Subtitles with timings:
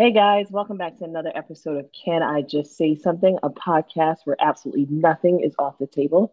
[0.00, 4.18] Hey guys, welcome back to another episode of Can I Just Say Something, a podcast
[4.22, 6.32] where absolutely nothing is off the table.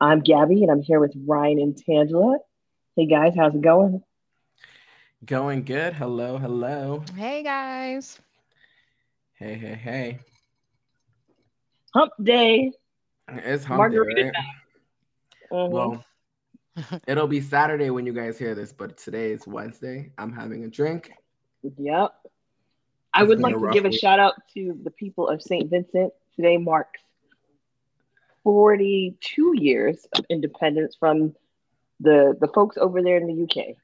[0.00, 2.38] I'm Gabby and I'm here with Ryan and Tangela.
[2.96, 4.02] Hey guys, how's it going?
[5.24, 5.94] Going good.
[5.94, 7.04] Hello, hello.
[7.14, 8.18] Hey guys.
[9.34, 10.18] Hey, hey, hey.
[11.94, 12.72] Hump day.
[13.28, 15.52] It's hump Margarita day, right?
[15.52, 15.70] Mhm.
[15.70, 16.04] Well,
[17.06, 20.10] it'll be Saturday when you guys hear this, but today is Wednesday.
[20.18, 21.12] I'm having a drink.
[21.78, 22.12] Yep.
[23.14, 25.70] I would like to rough give a shout out to the people of St.
[25.70, 26.12] Vincent.
[26.36, 27.00] Today marks
[28.42, 31.34] 42 years of independence from
[32.00, 33.76] the the folks over there in the UK.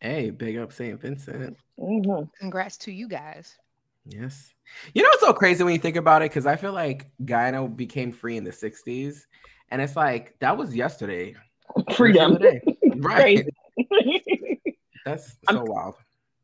[0.00, 1.00] Hey, big up St.
[1.00, 1.56] Vincent.
[1.78, 2.30] Mhm.
[2.38, 3.56] Congrats to you guys.
[4.04, 4.52] Yes.
[4.94, 6.30] You know what's so crazy when you think about it?
[6.30, 9.26] Because I feel like Guyana became free in the 60s.
[9.70, 11.34] And it's like that was yesterday.
[11.94, 12.34] Freedom.
[12.34, 13.00] That was the.
[13.00, 13.46] Right.
[13.92, 14.76] Crazy.
[15.04, 15.94] That's I'm- so wild.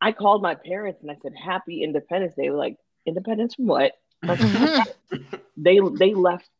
[0.05, 3.67] I called my parents and I said, "Happy Independence Day." They were like, "Independence from
[3.67, 3.93] what?"
[5.57, 6.51] They they left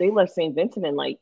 [0.00, 0.54] they left St.
[0.54, 1.20] Vincent in like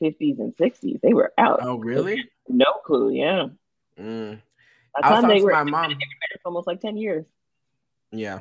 [0.00, 1.00] 50s and 60s.
[1.00, 1.60] They were out.
[1.62, 2.22] Oh, really?
[2.48, 3.10] No clue.
[3.10, 3.46] Yeah.
[3.98, 4.40] Mm.
[4.94, 5.96] By I was talking to were my mom.
[6.44, 7.24] almost like 10 years.
[8.12, 8.40] Yeah.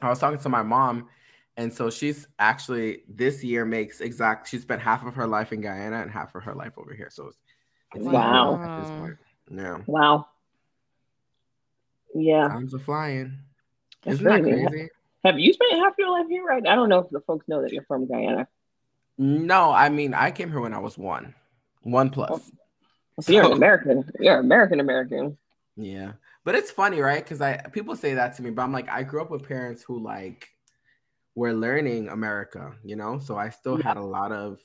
[0.00, 1.08] I was talking to my mom,
[1.56, 4.48] and so she's actually this year makes exact.
[4.48, 7.10] She spent half of her life in Guyana and half of her life over here.
[7.10, 7.38] So it's,
[7.94, 8.56] it's Wow.
[8.56, 9.16] more at this point.
[9.50, 9.78] Yeah.
[9.86, 10.26] Wow.
[12.14, 12.48] Yeah.
[12.48, 13.38] Times are flying.
[14.04, 14.66] That's Isn't that crazy.
[14.66, 14.88] crazy?
[15.24, 16.44] Have you spent half your life here?
[16.44, 16.66] Right?
[16.66, 18.48] I don't know if the folks know that you're from Guyana.
[19.18, 21.34] No, I mean I came here when I was one,
[21.82, 22.50] one plus.
[23.20, 24.04] So you're an American.
[24.18, 25.36] You're American American.
[25.76, 26.12] Yeah,
[26.44, 27.22] but it's funny, right?
[27.22, 29.82] Because I people say that to me, but I'm like, I grew up with parents
[29.82, 30.48] who like
[31.34, 33.18] were learning America, you know.
[33.18, 34.58] So I still had a lot of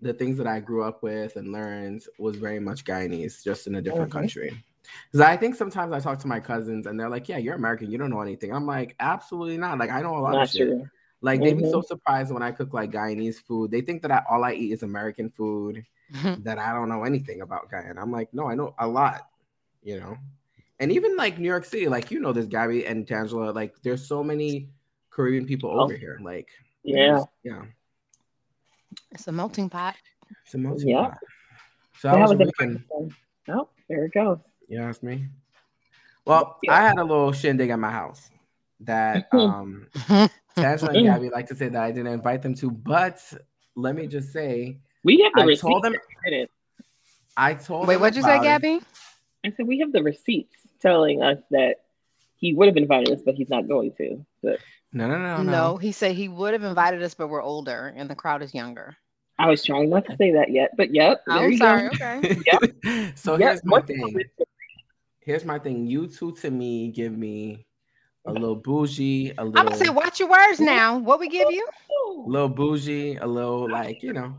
[0.00, 3.74] the things that I grew up with and learned was very much Guyanese, just in
[3.76, 4.14] a different Mhm.
[4.14, 4.64] country.
[5.10, 7.90] Because I think sometimes I talk to my cousins and they're like, "Yeah, you're American.
[7.90, 9.78] You don't know anything." I'm like, "Absolutely not.
[9.78, 10.86] Like I know a lot Not of shit." true.
[11.20, 11.70] Like they'd be Mhm.
[11.70, 13.70] so surprised when I cook like Guyanese food.
[13.70, 15.84] They think that I, all I eat is American food
[16.44, 18.00] that I don't know anything about Guyana.
[18.02, 19.28] I'm like, no, I know a lot,
[19.84, 20.16] you know.
[20.80, 23.54] And even like New York City, like you know, there's Gabby and Tangela.
[23.54, 24.68] Like there's so many
[25.10, 25.84] Caribbean people Oh.
[25.84, 26.18] over here.
[26.20, 26.48] Like
[26.82, 27.22] Yeah.
[27.44, 27.62] yeah,
[29.12, 29.94] it's a melting pot.
[30.44, 31.02] it's a melting Yeah.
[31.10, 31.18] pot.
[31.98, 33.12] So That how was was your a weekend?
[33.48, 34.38] Oh, there it goes.
[34.72, 35.26] You asked me.
[36.24, 36.72] Well, Yeah.
[36.72, 38.30] I had a little shindig at my house
[38.80, 39.86] that um
[40.56, 43.20] Tangela and Gabby like to say that I didn't invite them to, but
[43.76, 45.60] let me just say, We have the I receipts.
[45.60, 45.94] told them-
[47.36, 48.48] I told Wait, what'd you say, about it.
[48.48, 48.80] Gabby?
[49.44, 51.82] I said we have the receipts telling us that
[52.36, 54.24] he would have invited us, but he's not going to.
[54.42, 54.58] But
[54.94, 55.76] No, no, no, No, no.
[55.76, 58.96] he said he would have invited us, but we're older and the crowd is younger.
[59.38, 60.70] I was trying not to say that yet.
[60.78, 61.88] But yep, I'm sorry.
[61.88, 61.94] go.
[61.94, 63.12] Okay.
[63.16, 64.16] so Yep, here's my what's thing.
[65.22, 65.86] With- Here's my thing.
[65.86, 67.66] You two to me give me
[68.26, 69.58] a little bougie, a little.
[69.58, 70.98] I'm gonna say, watch your words now.
[70.98, 71.66] What we give you?
[72.06, 74.36] A little bougie, a little like you know.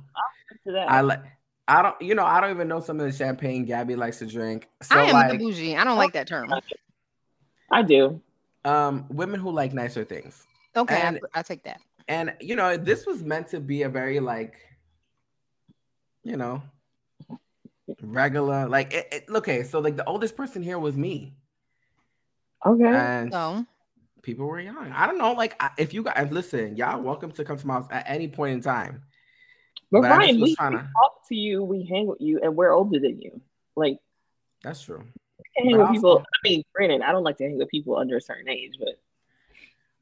[0.88, 1.22] I like.
[1.66, 4.25] I don't, you know, I don't even know some of the champagne Gabby likes to
[4.25, 4.67] drink.
[4.81, 5.77] So I am like, the bougie.
[5.77, 6.53] I don't like that term.
[7.72, 8.22] I do.
[8.66, 10.45] um, women who like nicer things,
[10.75, 11.79] Okay, And- I, I take that.
[12.09, 14.55] and you know, this was meant to be a very like,
[16.23, 16.61] you know,
[18.01, 18.67] regular.
[18.67, 21.35] Like, it, it, okay, so like the oldest person here was me,
[22.65, 22.83] Okay.
[22.85, 23.65] and So
[24.21, 24.91] people were young.
[24.91, 25.33] I don't know.
[25.33, 28.27] Like, I- if you guys listen, y'all welcome to come to my house at any
[28.27, 29.03] point in time.
[29.91, 32.71] but but Ryan, we, tryna- we talk to you, we hang with you, and we're
[32.71, 33.41] older than you.
[33.75, 33.97] Like,
[34.63, 35.03] That's true.
[35.57, 36.17] I hang But with people.
[36.19, 38.99] I mean, granted, I don't like to hang with people under a certain age, but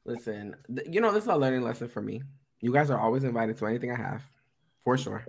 [0.04, 2.22] Listen, th- you know this is a learning lesson for me.
[2.60, 4.22] You guys are always invited to anything I have,
[4.82, 5.24] for sure.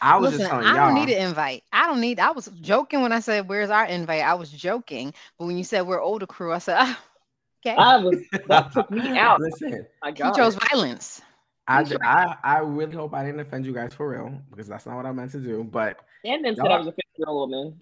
[0.00, 0.94] I was listen, just telling I y'all.
[0.94, 1.62] don't need an invite.
[1.72, 2.20] I don't need.
[2.20, 5.64] I was joking when I said, "Where's our invite?" I was joking, but when you
[5.64, 7.04] said we're older crew, I said, ah,
[7.66, 8.16] "Okay." I was
[8.48, 9.40] that took me out.
[9.40, 10.34] Listen, My he God.
[10.36, 11.22] chose violence.
[11.66, 14.84] I, ju- I I really hope I didn't offend you guys for real because that's
[14.84, 15.64] not what I meant to do.
[15.64, 17.80] But and then said I was a 50 year old woman.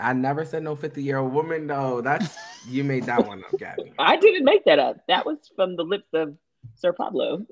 [0.00, 1.66] I never said no fifty year old woman.
[1.66, 2.36] No, that's
[2.68, 3.92] you made that one up, Gabby.
[3.98, 4.98] I didn't make that up.
[5.08, 6.36] That was from the lips of
[6.74, 7.46] Sir Pablo.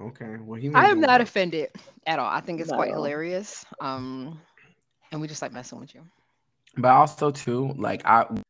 [0.00, 0.72] Okay, well he.
[0.74, 1.20] I am not one.
[1.20, 1.70] offended
[2.06, 2.28] at all.
[2.28, 3.64] I think it's quite hilarious.
[3.80, 4.40] Um,
[5.12, 6.02] and we just like messing with you.
[6.76, 8.42] But also too, like I have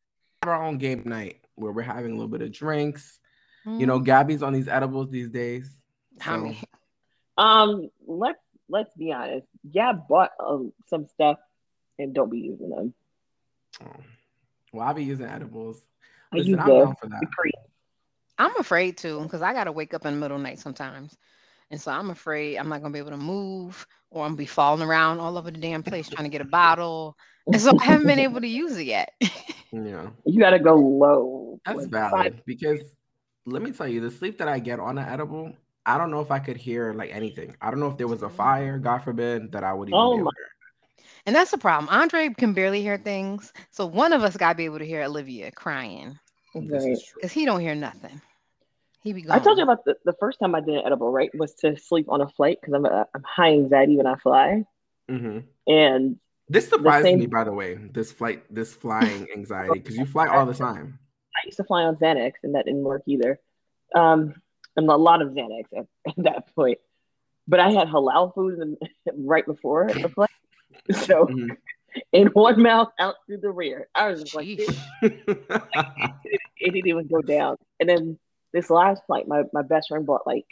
[0.44, 3.18] our own game night where we're having a little bit of drinks.
[3.66, 5.70] You know, Gabby's on these edibles these days.
[6.20, 6.62] How so- many?
[7.36, 8.38] Um, let's
[8.68, 9.48] let's be honest.
[9.68, 11.38] Yeah, bought um, some stuff
[11.98, 12.94] and don't be using them.
[13.82, 14.00] Oh.
[14.72, 15.82] Well, I'll be using edibles.
[16.32, 17.20] I Listen, use I'm the, down for that.
[18.38, 18.50] The cream.
[18.52, 21.16] I'm afraid to because I gotta wake up in the middle of the night sometimes,
[21.70, 24.46] and so I'm afraid I'm not gonna be able to move or I'm gonna be
[24.46, 27.16] falling around all over the damn place trying to get a bottle,
[27.52, 29.12] and so I haven't been able to use it yet.
[29.72, 30.10] Yeah.
[30.24, 31.58] You got to go low.
[31.66, 32.80] That's valid five- because
[33.46, 35.52] let me tell you, the sleep that I get on an edible,
[35.84, 37.56] I don't know if I could hear like anything.
[37.60, 39.98] I don't know if there was a fire, God forbid, that I would even.
[40.00, 40.30] Oh be my-
[41.26, 41.88] And that's the problem.
[41.90, 43.52] Andre can barely hear things.
[43.70, 46.18] So one of us gotta be able to hear Olivia crying.
[46.54, 46.98] This Right.
[47.16, 48.20] Because he don't hear nothing.
[49.02, 49.38] He be gone.
[49.38, 51.30] I told you about the, the first time I did an edible, right?
[51.34, 54.64] Was to sleep on a flight because I'm, a, I'm high anxiety when I fly.
[55.10, 55.44] Mhm.
[55.66, 56.18] And
[56.48, 57.74] This surprised same- me, by the way.
[57.74, 60.98] This flight, this flying anxiety, because you fly all the time.
[61.36, 63.38] I used to fly on Xanax, and that didn't work either.
[63.94, 64.34] Um,
[64.76, 66.78] and a lot of Xanax at, at that point.
[67.46, 68.76] But I had halal food in,
[69.26, 70.30] right before the flight.
[70.92, 71.56] So Mhm.
[72.12, 73.88] in one mouth, out through the rear.
[73.94, 74.78] I was just like, Sheesh.
[75.02, 77.56] it didn't even go down.
[77.80, 78.18] And then
[78.52, 80.46] this last flight, my, my best friend bought like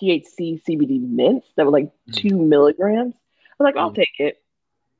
[0.00, 3.14] THC CBD mints that were like two milligrams.
[3.14, 3.96] I was like, I'll Mm.
[3.96, 4.42] take it.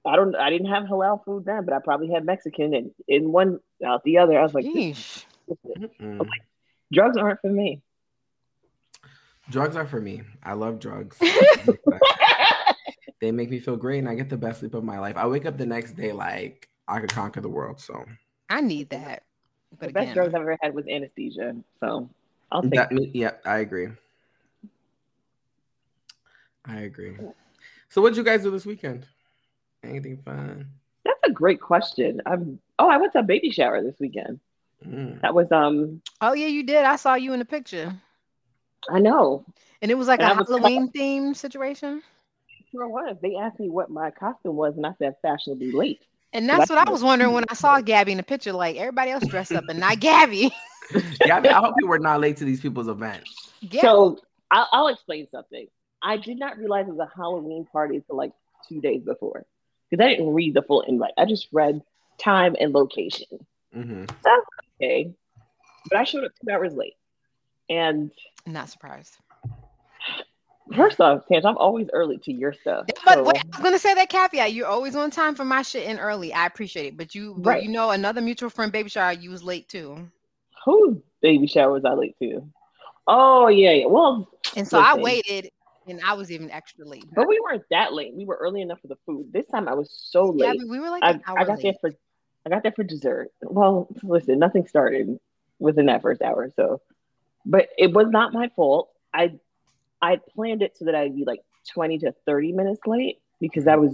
[0.04, 0.36] I don't.
[0.36, 4.04] I didn't have halal food then, but I probably had Mexican, and in one out
[4.04, 4.38] the other.
[4.38, 5.24] I was like, Sheesh.
[6.00, 6.24] Mm.
[6.92, 7.82] drugs aren't for me.
[9.50, 10.22] Drugs are for me.
[10.44, 11.18] I love drugs.
[13.20, 15.16] They make me feel great, and I get the best sleep of my life.
[15.16, 17.80] I wake up the next day like I could conquer the world.
[17.80, 18.04] So
[18.50, 19.22] I need that.
[19.70, 21.56] But the But best again, drugs I've ever had was anesthesia.
[21.80, 22.08] So
[22.52, 22.74] I'll take.
[22.74, 23.88] that, me, yeah, I agree.
[26.64, 27.16] I agree.
[27.88, 29.06] So, what'd you guys do this weekend?
[29.84, 30.68] Anything fun?
[31.04, 32.20] That's a great question.
[32.26, 32.58] I'm.
[32.78, 34.40] Oh, I went to a baby shower this weekend.
[34.86, 35.20] Mm.
[35.22, 36.02] That was um.
[36.20, 36.84] oh yeah, you did.
[36.84, 37.94] I saw you in the picture.
[38.90, 39.44] I know.
[39.82, 42.02] And it was like And a I was- Halloween themed situation.
[42.76, 43.16] Sure was.
[43.22, 46.00] They asked me what my costume was, and I said fashionably late.
[46.32, 48.52] And that's what I was wondering when I saw Gabby in the picture.
[48.52, 50.52] Like everybody else dressed up and not Gabby.
[51.24, 53.50] Yeah, I, hope you were not late to these people's events.
[53.60, 53.82] Yeah.
[53.82, 54.20] So
[54.52, 55.66] I'll, I'll explain something.
[56.00, 58.30] I did not realize it was a Halloween party until like
[58.68, 59.44] two days before
[59.90, 61.10] because I didn't read the full invite.
[61.18, 61.82] I just read
[62.18, 63.26] time and location.
[63.74, 64.04] hmm
[64.80, 65.12] Okay,
[65.90, 66.94] but I showed up two hours late.
[67.68, 68.12] And
[68.46, 69.16] not surprised.
[70.74, 72.86] First off, Sanj, I'm always early to your stuff.
[73.04, 74.52] But so- wait, I was gonna say that caveat.
[74.52, 76.32] You're always on time for my shit and early.
[76.32, 76.96] I appreciate it.
[76.96, 77.62] But you, but Right.
[77.62, 80.08] you know, another mutual friend baby shower, you was late too.
[80.64, 82.42] whose baby shower was I late to?
[83.06, 83.86] Oh yeah, yeah.
[83.86, 85.50] Well, And so I waited,
[85.86, 87.04] and I was even extra late.
[87.14, 88.14] but we weren't that late.
[88.14, 89.32] We were early enough for the food.
[89.32, 90.60] This time I was so Yeah, late.
[90.60, 91.92] but we were like I, an hour I got there for
[92.44, 93.30] I got there for dessert.
[93.42, 95.18] Well, listen, nothing started
[95.60, 96.80] within that first hour, so
[97.44, 98.90] but it was not my fault.
[99.14, 99.38] I
[100.02, 101.40] I planned it so that I'd be like
[101.72, 103.92] 20 to 30 minutes late because I was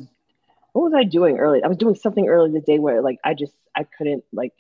[0.73, 1.63] what was I doing early?
[1.63, 4.53] I was doing something early the day where like I just I couldn't like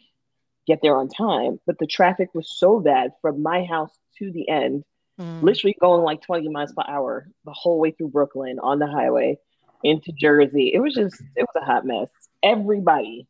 [0.67, 4.49] get there on time, but the traffic was so bad from my house to the
[4.49, 4.85] end
[5.21, 5.43] Mm.
[5.43, 9.39] literally going like 20 miles per hour the whole way through Brooklyn on the highway
[9.83, 10.71] into Jersey.
[10.73, 12.09] It was just, it was a hot mess.
[12.43, 13.27] Everybody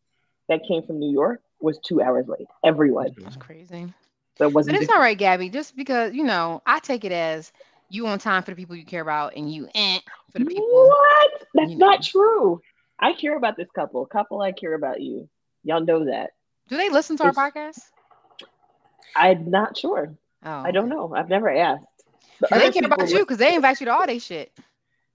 [0.49, 2.47] that came from New York was two hours late.
[2.65, 3.15] Everyone.
[3.19, 3.93] That's crazy.
[4.39, 4.77] So it wasn't.
[4.81, 5.49] it's all right, Gabby.
[5.51, 7.53] Just because you know, I take it as
[7.93, 9.99] you on time for the people you care about, and you eh
[10.33, 10.67] for the people.
[10.67, 11.31] what?
[11.55, 12.61] That's you not true.
[12.99, 14.05] I care about this couple.
[14.07, 15.29] Couple, I care about you.
[15.65, 16.31] Y'all know that.
[16.69, 17.81] Do they listen to our podcast?
[19.15, 20.15] I'm not sure.
[20.45, 21.15] Oh, I don't know.
[21.15, 21.85] I've never asked.
[22.41, 24.53] But they care about you because they invite you to all they shit.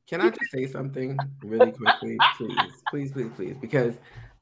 [0.07, 2.57] Can I just say something really quickly, please,
[2.89, 3.56] please, please, please?
[3.59, 3.95] Because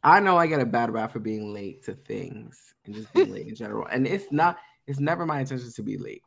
[0.03, 3.31] I know I get a bad rap for being late to things and just being
[3.31, 4.57] late in general, and it's not.
[4.88, 6.21] It's never my intention to be late.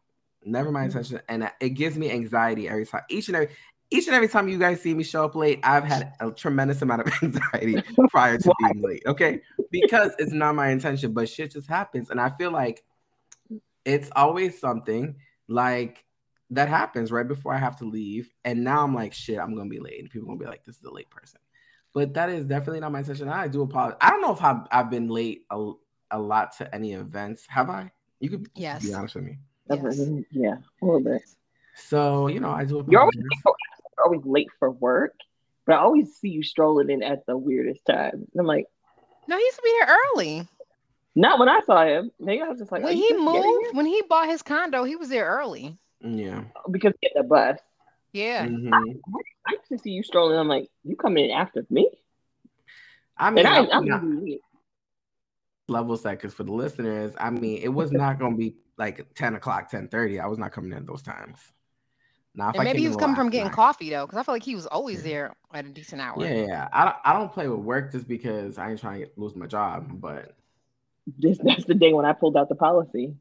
[0.45, 0.87] Never my mm-hmm.
[0.87, 3.03] intention, and it gives me anxiety every time.
[3.11, 3.49] Each and every,
[3.91, 6.81] each and every time you guys see me show up late, I've had a tremendous
[6.83, 9.03] amount of anxiety prior to being late.
[9.07, 9.41] Okay,
[9.71, 12.85] because it's not my intention, but shit just happens, and I feel like
[13.85, 15.17] it's always something
[15.49, 16.05] like
[16.51, 18.33] that happens right before I have to leave.
[18.45, 20.01] And now I'm like, shit, I'm gonna be late.
[20.01, 21.41] And people gonna be like, this is a late person.
[21.95, 23.29] But that is definitely not my intention.
[23.29, 23.99] I do apologize.
[24.01, 25.73] I don't know if I've, I've been late a,
[26.11, 27.47] a lot to any events.
[27.49, 27.91] Have I?
[28.21, 28.87] You could Yes.
[28.87, 29.39] be honest with me.
[29.71, 30.01] Yes.
[30.31, 31.23] Yeah, a little bit.
[31.75, 35.15] So, you know, I do You're always, you're always late for work,
[35.67, 38.27] but I always see you strolling in at the weirdest time.
[38.39, 38.67] I'm like,
[39.29, 40.49] No, he used to be there early.
[41.15, 42.11] not when I saw him.
[42.19, 45.09] Maybe I was just like, when he moved, when he bought his condo, he was
[45.09, 45.77] there early.
[46.01, 46.45] Yeah.
[46.71, 47.59] because he had the bus.
[48.13, 48.47] Yeah.
[48.47, 48.73] Mhm.
[49.47, 50.39] I used to see you strolling.
[50.39, 51.89] I'm like, you coming in after me?
[53.17, 54.43] I mean, And I, I'm I'm not usually late.
[55.69, 59.35] Level set because for the listeners, I mean, it was not gonna be like 10
[59.35, 60.19] o'clock, 10 30.
[60.21, 61.39] I was not coming in those times.
[62.35, 64.45] Now, And maybe he was coming from getting nine- coffee though, because I feel like
[64.45, 66.25] he was always there at a decent hour.
[66.25, 66.69] Yeah, yeah.
[66.73, 69.47] I don't, I don't play with work just because I ain't trying to lose my
[69.47, 70.01] job.
[70.01, 70.37] But
[71.19, 73.15] This, that's the day when I pulled out the policy.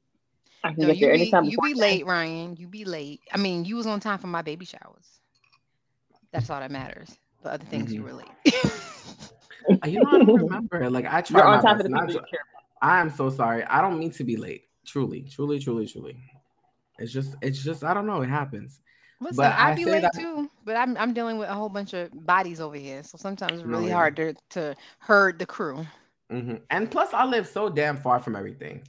[0.63, 1.45] I can No, get you there be, anytime.
[1.45, 1.77] you be 10.
[1.81, 2.55] late, Ryan.
[2.57, 3.21] You be late.
[3.33, 5.19] I mean, you was on time for my baby showers.
[6.31, 7.17] That's all that matters.
[7.41, 8.05] But other things you Mhm.
[8.05, 8.27] were late.
[9.85, 10.89] you know, I don't remember.
[10.89, 12.39] Like I try You're on time best for the people you to- care
[12.81, 13.63] I am so sorry.
[13.63, 14.65] I don't mean to be late.
[14.85, 16.17] Truly, truly, truly, truly.
[16.99, 18.21] It's just, it's just, I don't know.
[18.21, 18.79] It happens.
[19.19, 20.13] Listen, but I, I be late that...
[20.13, 23.53] too, but I'm I'm dealing with a whole bunch of bodies over here, so sometimes
[23.53, 23.93] it's really no, yeah.
[23.95, 25.87] hard to to herd the crew.
[26.31, 26.57] Mm-hmm.
[26.69, 28.87] And plus, I live so damn far from everything,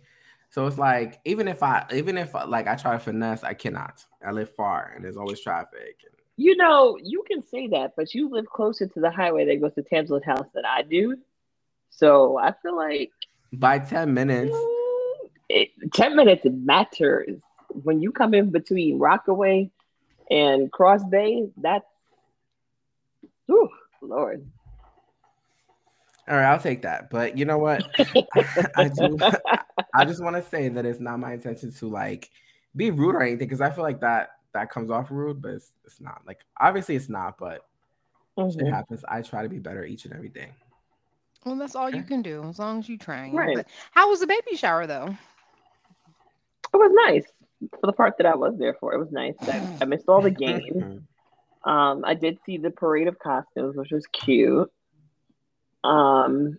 [0.50, 4.04] so it's like even if I even if like I try to finesse, I cannot.
[4.22, 6.04] I live far, and there's always traffic.
[6.40, 9.74] You know, you can say that, but you live closer to the highway that goes
[9.74, 11.18] to Tangela's house than I do,
[11.90, 13.10] so I feel like
[13.52, 17.40] by ten minutes, mm, it, ten minutes matters
[17.82, 19.68] when you come in between Rockaway
[20.30, 21.84] and Cross Bay, that's
[23.50, 23.68] ooh,
[24.00, 24.46] Lord.
[26.28, 27.10] All right, I'll take that.
[27.10, 27.84] But you know what?
[27.98, 28.26] I,
[28.76, 29.18] I, do.
[29.94, 32.30] I just want to say that it's not my intention to like
[32.76, 35.72] be rude or anything because I feel like that that comes off rude, but it's,
[35.84, 36.22] it's not.
[36.26, 37.66] Like obviously it's not, but
[38.38, 38.60] mm-hmm.
[38.60, 39.04] it happens.
[39.08, 40.50] I try to be better each and every day.
[41.44, 43.30] Well, that's all you can do as long as you try.
[43.32, 43.56] Right.
[43.56, 45.16] But how was the baby shower though?
[46.74, 47.24] It was nice
[47.80, 48.92] for the part that I was there for.
[48.92, 49.34] It was nice.
[49.42, 51.02] I, I missed all the games.
[51.64, 54.70] Um, I did see the parade of costumes, which was cute.
[55.84, 56.58] Um,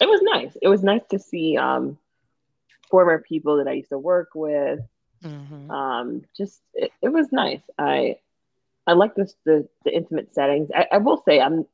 [0.00, 0.56] it was nice.
[0.62, 1.98] It was nice to see um,
[2.88, 4.80] former people that I used to work with.
[5.24, 5.70] Mm-hmm.
[5.70, 7.60] Um, just it, it, was nice.
[7.78, 8.16] I
[8.86, 10.70] I like this the the intimate settings.
[10.74, 11.66] I, I will say I'm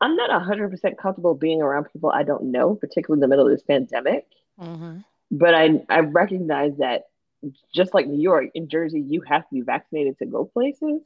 [0.00, 3.46] I'm not hundred percent comfortable being around people I don't know, particularly in the middle
[3.46, 4.26] of this pandemic.
[4.60, 4.98] Mm-hmm.
[5.30, 7.08] But I I recognize that
[7.74, 11.00] just like New York, in Jersey, you have to be vaccinated to go places.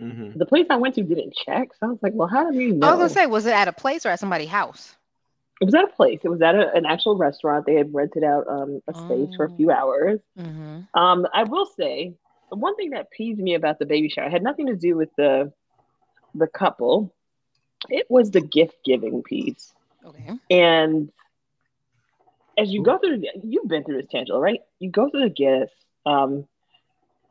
[0.00, 0.38] Mm-hmm.
[0.38, 2.74] The place I went to didn't check, so I was like, "Well, how do you
[2.74, 4.94] know?" I was gonna say, was it at a place or at somebody's house?
[5.60, 6.20] It was at a place.
[6.22, 7.64] It was at a, an actual restaurant.
[7.64, 9.36] They had rented out um, a space oh.
[9.36, 9.74] for a few oh.
[9.74, 10.20] hours.
[10.38, 10.98] Mm-hmm.
[10.98, 12.14] Um, I will say,
[12.50, 15.08] the one thing that peeved me about the baby shower had nothing to do with
[15.16, 15.52] the
[16.34, 17.14] the couple.
[17.88, 19.72] It was the gift giving piece.
[20.04, 20.32] Okay.
[20.50, 21.10] And
[22.58, 24.60] as you go through, you've been through this, Tangela, right?
[24.78, 25.74] You go through the gifts.
[26.04, 26.46] Um,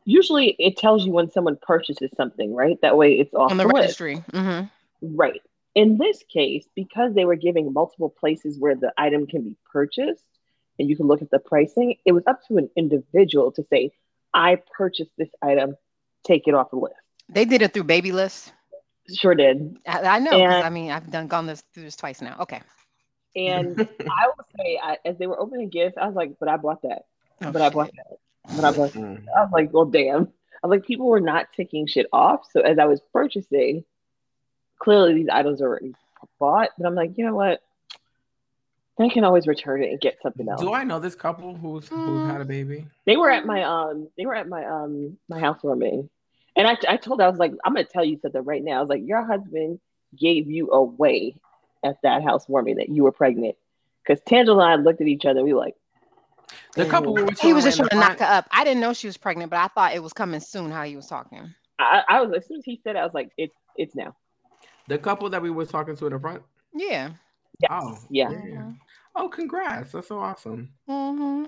[0.03, 2.79] usually, it tells you when someone purchases something, right?
[2.81, 4.23] That way, it's off on the, the registry.
[4.31, 5.15] Mm-hmm.
[5.15, 5.41] Right.
[5.75, 10.23] In this case, because they were giving multiple places where the item can be purchased,
[10.79, 13.91] and you can look at the pricing, it was up to an individual to say,
[14.33, 15.75] "I purchased this item,
[16.23, 16.95] take it off the list."
[17.27, 18.53] They did it through baby Babylist.
[19.13, 19.77] Sure did.
[19.85, 20.31] I, I know.
[20.31, 22.37] And, I mean, I've done gone this through this twice now.
[22.39, 22.61] Okay.
[23.35, 26.57] And I will say, I, as they were opening gifts, I was like, "But I
[26.57, 27.03] bought that.
[27.41, 27.61] Oh, but shit.
[27.61, 28.17] I bought that.
[28.55, 29.01] But I bought." That.
[29.01, 29.25] Mm.
[29.35, 30.31] I was like, "Well, damn."
[30.63, 32.47] I was like, people were not taking shit off.
[32.51, 33.83] So as I was purchasing,
[34.79, 35.95] clearly these items are already
[36.39, 36.69] bought.
[36.77, 37.61] But I'm like, you know what?
[38.97, 40.61] They can always return it and get something else.
[40.61, 42.87] Do I know this couple who's who had a baby?
[43.05, 46.09] They were at my um they were at my um my housewarming.
[46.57, 48.77] And I, I told her, I was like, I'm gonna tell you something right now.
[48.77, 49.81] I was like, your husband
[50.17, 51.35] gave you away
[51.83, 53.57] at that housewarming that you were pregnant.
[54.01, 55.75] Because Tangela and I looked at each other, we were like,
[56.75, 58.47] the couple he was just trying to knock her up.
[58.51, 60.71] I didn't know she was pregnant, but I thought it was coming soon.
[60.71, 61.53] How he was talking.
[61.79, 64.15] I, I was as soon as he said it, I was like, it's it's now.
[64.87, 66.41] The couple that we was talking to in the front.
[66.73, 67.11] Yeah.
[67.59, 67.71] Yes.
[67.71, 68.29] Oh yeah.
[68.29, 68.37] yeah.
[68.37, 68.71] Mm-hmm.
[69.15, 69.93] Oh, congrats!
[69.93, 70.69] That's so awesome.
[70.89, 71.45] Mm-hmm.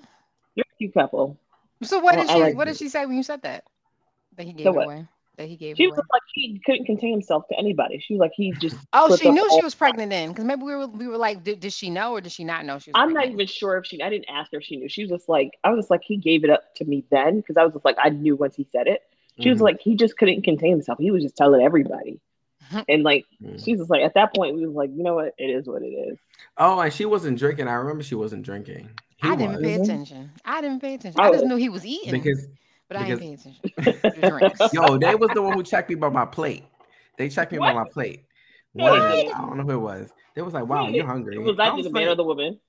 [0.55, 1.37] You're a cute couple.
[1.83, 2.39] So what well, did she?
[2.39, 3.65] Like what did she say when you said that?
[4.37, 5.77] That he gave so away that he gave.
[5.77, 7.99] She was like he couldn't contain himself to anybody.
[7.99, 8.75] She was like he just.
[8.93, 11.59] Oh, she knew she was pregnant then, because maybe we were we were like, did,
[11.59, 12.93] did she know or did she not know she was?
[12.95, 13.25] I'm pregnant?
[13.25, 14.01] not even sure if she.
[14.01, 14.89] I didn't ask her if she knew.
[14.89, 17.37] She was just like I was just like he gave it up to me then
[17.37, 19.01] because I was just like I knew once he said it.
[19.37, 19.51] She mm-hmm.
[19.51, 20.97] was like he just couldn't contain himself.
[20.99, 22.19] He was just telling everybody.
[22.89, 23.57] And like mm-hmm.
[23.57, 25.81] she was like at that point we was like you know what it is what
[25.81, 26.17] it is.
[26.57, 27.67] Oh, and she wasn't drinking.
[27.67, 28.89] I remember she wasn't drinking.
[29.17, 29.61] He I didn't was.
[29.61, 30.31] pay attention.
[30.45, 31.19] I didn't pay attention.
[31.19, 32.47] I, I just knew he was eating because
[32.89, 34.69] but because, I ain't paying attention.
[34.73, 36.63] Yo, they was the one who checked me by my plate.
[37.17, 37.73] They checked me what?
[37.73, 38.25] by my plate.
[38.73, 40.09] One, I don't know who it was.
[40.35, 42.59] They was like, "Wow, you're hungry." Was that the man or the woman?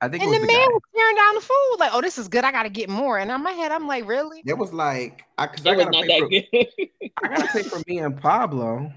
[0.00, 0.22] I think.
[0.22, 2.44] And the, the, man was tearing down the food, like, "Oh, this is good.
[2.44, 5.24] I got to get more." And in my head, I'm like, "Really?" It was like,
[5.36, 8.90] I, cause I gotta pay for, I gotta pay for me and Pablo.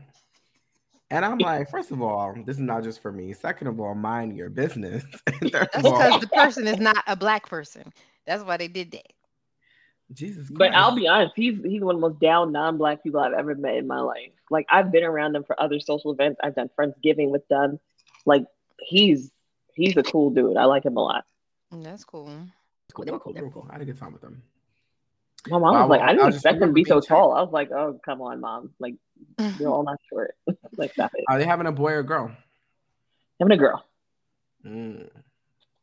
[1.13, 3.33] And I'm like, first of all, this is not just for me.
[3.33, 5.03] Second of all, mind your business.
[5.41, 7.93] That's because the person is not a black person.
[8.25, 9.13] That's why they did that.
[10.11, 10.47] Jesus.
[10.47, 10.57] Christ.
[10.57, 13.53] But I'll be honest, he's he's one of the most down non-black people I've ever
[13.53, 14.31] met in my life.
[14.49, 16.39] Like I've been around them for other social events.
[16.43, 17.79] I've done Friendsgiving with them.
[18.25, 18.45] Like
[18.79, 19.31] he's
[19.75, 20.57] he's a cool dude.
[20.57, 21.25] I like him a lot.
[21.71, 22.31] That's cool.
[22.91, 23.05] Cool.
[23.05, 23.33] They were cool.
[23.33, 23.67] They were cool.
[23.69, 24.41] I had a good time with them.
[25.47, 27.33] My mom was like, I didn't I expect them to be so tall.
[27.33, 28.71] I was like, oh, come on, mom.
[28.79, 28.95] Like,
[29.59, 30.35] you're all not short.
[30.77, 31.11] like, stop.
[31.29, 32.31] Are they having a boy or girl?
[33.39, 33.85] Having a girl.
[34.65, 35.09] Mm.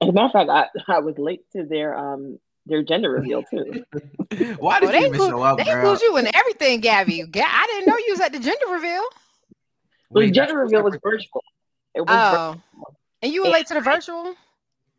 [0.02, 3.42] As a matter of fact, I, I was late to their um their gender reveal
[3.42, 3.84] too.
[4.58, 5.58] Why did well, you even include, show up?
[5.58, 7.22] They include you in everything, Gabby.
[7.22, 9.02] I didn't know you was at the gender reveal.
[10.10, 11.42] Wait, the gender reveal was virtual.
[11.94, 12.96] It was oh, virtual.
[13.22, 14.34] and you were late to the virtual.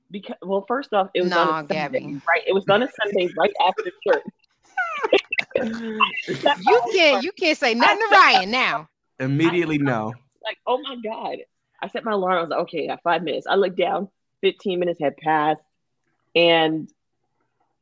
[0.10, 2.21] Because well, first off, it was Nah, on a Sunday, Gabby.
[2.27, 2.43] right?
[2.45, 4.24] It was done on a Sunday right after church.
[6.65, 8.89] You can't you can't say nothing to Ryan now.
[9.20, 10.13] Immediately no.
[10.43, 11.38] like, oh my god!
[11.81, 12.38] I set my alarm.
[12.38, 13.48] I was like, okay, I got five minutes.
[13.48, 14.10] I looked down.
[14.39, 15.62] Fifteen minutes had passed,
[16.36, 16.89] and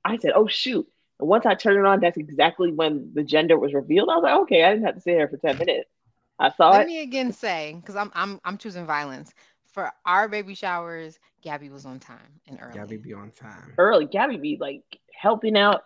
[0.04, 0.88] I said, oh shoot!
[1.20, 4.10] And once I turned it on, that's exactly when the gender was revealed.
[4.10, 5.90] I was like, okay, I didn't have to sit there for ten minutes.
[6.40, 6.80] I saw Let it.
[6.80, 9.34] Let me again say, because I'm I'm I'm choosing violence.
[9.68, 12.74] For our baby showers, Gabby was on time and early.
[12.74, 13.74] Gabby be on time.
[13.78, 14.06] early.
[14.06, 14.84] Gabby be like
[15.14, 15.84] helping out.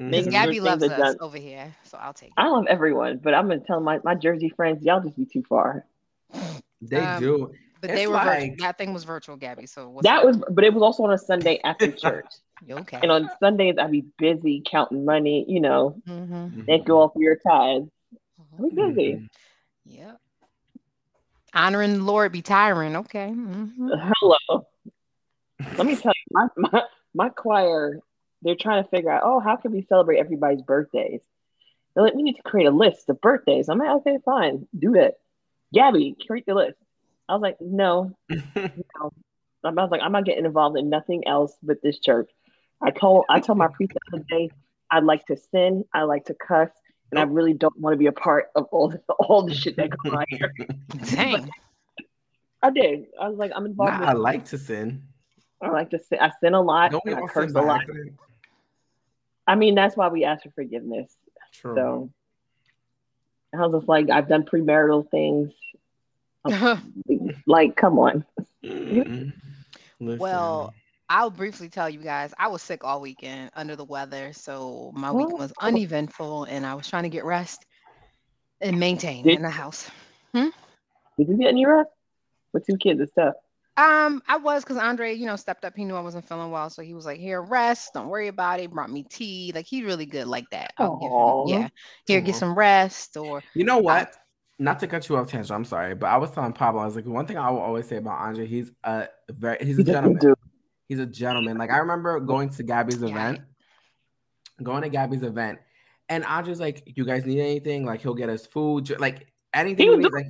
[0.00, 0.10] Mhm.
[0.10, 1.16] Because Making Gabby loves us done.
[1.20, 2.34] over here, so I'll take it.
[2.36, 5.42] I love everyone, but I'm gonna tell my, my Jersey friends, y'all just be too
[5.48, 5.84] far.
[6.80, 7.52] They Um, do.
[7.80, 8.26] But It's they were virtual.
[8.32, 9.66] like- that thing was virtual, Gabby.
[9.66, 10.24] So what's That up?
[10.26, 12.26] was, but it was also on a Sunday after church,
[12.70, 12.98] okay.
[13.02, 15.44] and on Sundays I'd be busy counting money.
[15.48, 16.64] You know, Mm-hmm.
[16.66, 17.88] thank you all for your tithes.
[18.56, 18.74] We Mhm.
[18.94, 19.28] busy.
[19.84, 20.20] Yep.
[21.54, 22.96] Honoring the Lord be tiring.
[22.96, 23.28] Okay.
[23.30, 23.72] mhm.
[24.20, 24.66] Hello.
[25.76, 26.82] Let me tell you, my, my
[27.14, 27.98] my choir,
[28.42, 31.20] they're trying to figure out, oh, how can we celebrate everybody's birthdays?
[31.94, 33.68] They're like, we need to create a list of birthdays.
[33.68, 35.14] I'm like, okay, fine, do that.
[35.72, 36.78] Gabby, create the list.
[37.28, 39.12] I was like, no, no.
[39.64, 42.30] I was like, I'm not getting involved in nothing else but this church.
[42.80, 44.50] I told I told my priest the other day,
[44.90, 46.70] I like to sin, I like to cuss,
[47.10, 47.26] and I oh.
[47.26, 50.12] really don't want to be a part of all the all the shit that goes
[50.12, 50.54] on here.
[51.10, 51.50] Dang.
[52.62, 53.06] I did.
[53.20, 53.92] I was like, I'm involved.
[53.92, 55.02] Nah, with I like to sin.
[55.60, 56.18] I like to sin.
[56.20, 56.92] I sin a lot.
[56.92, 57.80] Don't we and I all curse sin a lot.
[57.80, 58.12] accident?
[59.48, 61.16] I mean, that's why we ask for forgiveness.
[61.52, 61.74] True.
[61.74, 62.10] So
[63.54, 65.52] I was just like, I've done premarital things.
[67.46, 68.24] Like, come on.
[68.62, 69.32] Mhm.
[70.00, 70.74] Well,
[71.08, 74.32] I'll briefly tell you guys, I was sick all weekend under the weather.
[74.34, 75.66] So my weekend was Oh.
[75.66, 77.64] uneventful and I was trying to get rest
[78.60, 79.90] and maintain Did- in the house.
[80.34, 80.52] Did
[81.18, 81.90] you get any rest?
[82.52, 83.34] With two kids and stuff.
[83.78, 85.74] Um, I was because Andre, you know, stepped up.
[85.76, 87.94] He knew I wasn't feeling well, so he was like, "Here, rest.
[87.94, 89.52] Don't worry about it." Brought me tea.
[89.54, 90.72] Like he's really good like that.
[90.78, 91.42] I'll give Aw.
[91.46, 91.68] him, yeah.
[92.04, 93.16] Here, get some rest.
[93.16, 94.16] Or You know what?
[94.58, 95.52] Not to cut you off tangent.
[95.52, 96.82] I'm sorry, but I was telling Pablo.
[96.82, 99.78] I was like, one thing I will always say about Andre, he's a very he's
[99.78, 100.34] a gentleman.
[100.88, 101.56] He's a gentleman.
[101.56, 103.10] Like I remember going to Gabby's Yeah.
[103.10, 103.40] event,
[104.60, 105.60] going to Gabby's event,
[106.08, 107.84] and Andre's like, "You guys need anything?
[107.84, 110.26] Like he'll get us food, like anything." He was need, like,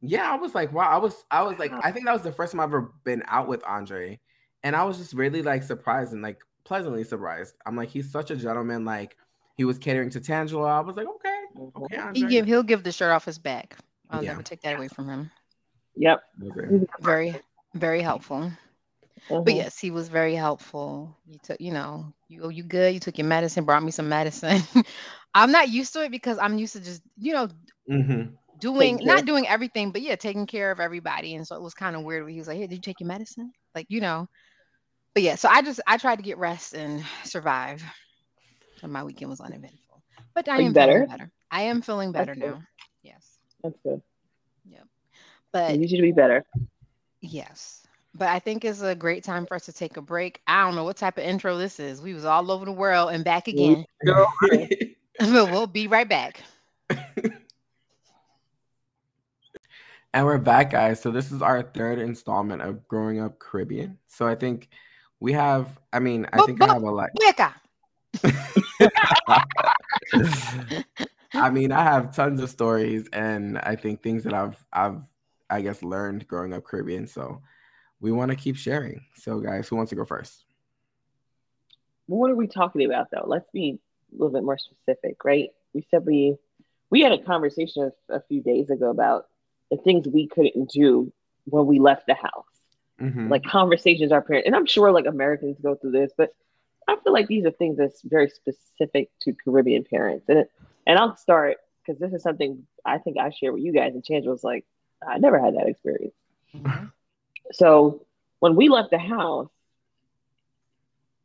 [0.00, 0.88] yeah, I was like, wow.
[0.90, 3.22] I was, I was like, I think that was the first time I've ever been
[3.26, 4.18] out with Andre,
[4.62, 7.54] and I was just really like surprised and like pleasantly surprised.
[7.64, 8.84] I'm like, he's such a gentleman.
[8.84, 9.16] Like
[9.56, 10.68] he was catering to Tangela.
[10.68, 11.44] I was like, okay,
[11.76, 12.20] okay, Andre.
[12.20, 13.76] he give he'll give the shirt off his back.
[14.10, 14.30] I'll Yeah.
[14.32, 15.30] never take that away from him.
[15.96, 16.22] Yep.
[16.44, 16.86] Okay.
[17.00, 17.40] Very,
[17.74, 18.52] very helpful.
[19.28, 19.56] But Mhm.
[19.56, 21.16] yes, he was very helpful.
[21.26, 22.94] You took, you know, you oh, you good.
[22.94, 23.64] You took your medicine.
[23.64, 24.60] Brought me some medicine.
[25.34, 27.48] I'm not used to it because I'm used to just, you know,
[27.90, 28.36] Mhm.
[28.58, 31.34] Doing not doing everything, but yeah, taking care of everybody.
[31.34, 33.00] And so it was kind of weird when he was like, Hey, did you take
[33.00, 33.52] your medicine?
[33.74, 34.28] Like, you know.
[35.14, 37.82] But yeah, so I just I tried to get rest and survive.
[38.80, 40.02] So my weekend was uneventful.
[40.34, 41.06] But I Are am better?
[41.06, 41.30] better.
[41.50, 42.50] I am feeling That's better good.
[42.50, 42.62] now.
[43.02, 43.38] Yes.
[43.62, 44.02] That's good.
[44.68, 44.86] Yep.
[45.52, 46.44] But I need you to be better.
[47.20, 47.82] yes.
[48.14, 50.40] But I think it's a great time for us to take a break.
[50.46, 52.00] I don't know what type of intro this is.
[52.00, 53.84] We was all over the world and back again.
[55.18, 56.40] but we'll be right back.
[60.16, 61.02] And we're back, guys.
[61.02, 63.98] So this is our third installment of Growing Up Caribbean.
[64.06, 64.70] So I think
[65.20, 67.10] we have, I mean, I think I have a lot.
[71.34, 75.02] I mean, I have tons of stories and I think things that I've I've
[75.50, 77.06] I guess learned growing up Caribbean.
[77.06, 77.42] So
[78.00, 79.04] we want to keep sharing.
[79.16, 80.46] So guys, who wants to go first?
[82.06, 83.26] What are we talking about though?
[83.26, 83.80] Let's be
[84.12, 85.50] a little bit more specific, right?
[85.74, 86.36] We said we
[86.88, 89.26] we had a conversation a, a few days ago about
[89.70, 91.12] the things we couldn't do
[91.44, 92.44] when we left the house.
[93.00, 93.28] Mhm.
[93.30, 96.34] Like conversations our parents, and I'm sure like Americans go through this, but
[96.88, 100.28] I feel like these are things that's very specific to Caribbean parents.
[100.28, 100.52] And it,
[100.86, 103.92] and I'll start because this is something I think I share with you guys.
[103.94, 104.64] And Chance was like,
[105.06, 106.14] I never had that experience.
[106.54, 106.92] Mhm.
[107.52, 108.06] So
[108.40, 109.50] when we left the house,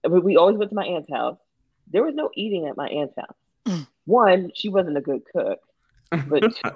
[0.08, 1.38] we we always went to my aunt's house.
[1.88, 3.36] There was no eating at my aunt's house.
[3.66, 3.88] Mm.
[4.06, 5.60] One, she wasn't a good cook,
[6.28, 6.72] but two,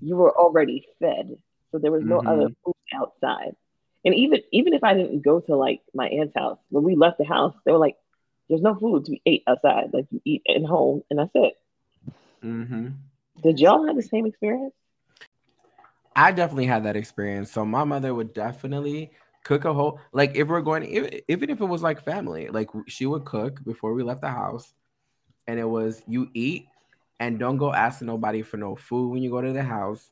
[0.00, 1.36] you were already fed,
[1.70, 2.26] so there was no Mhm.
[2.26, 3.56] other food outside.
[4.04, 7.18] And even even if I didn't go to like my aunt's house, when we left
[7.18, 7.96] the house, they were like,
[8.48, 9.92] "There's no food to be ate outside.
[9.92, 11.54] Like you eat at home, and that's it."
[12.42, 12.88] hmm
[13.42, 14.74] Did y'all have the same experience?
[16.16, 17.50] I definitely had that experience.
[17.52, 19.12] So my mother would definitely
[19.44, 20.84] cook a whole like if we're going
[21.28, 24.72] even if it was like family, like she would cook before we left the house,
[25.46, 26.66] and it was you eat
[27.24, 30.10] and don't go asking nobody for no food when you go to the house.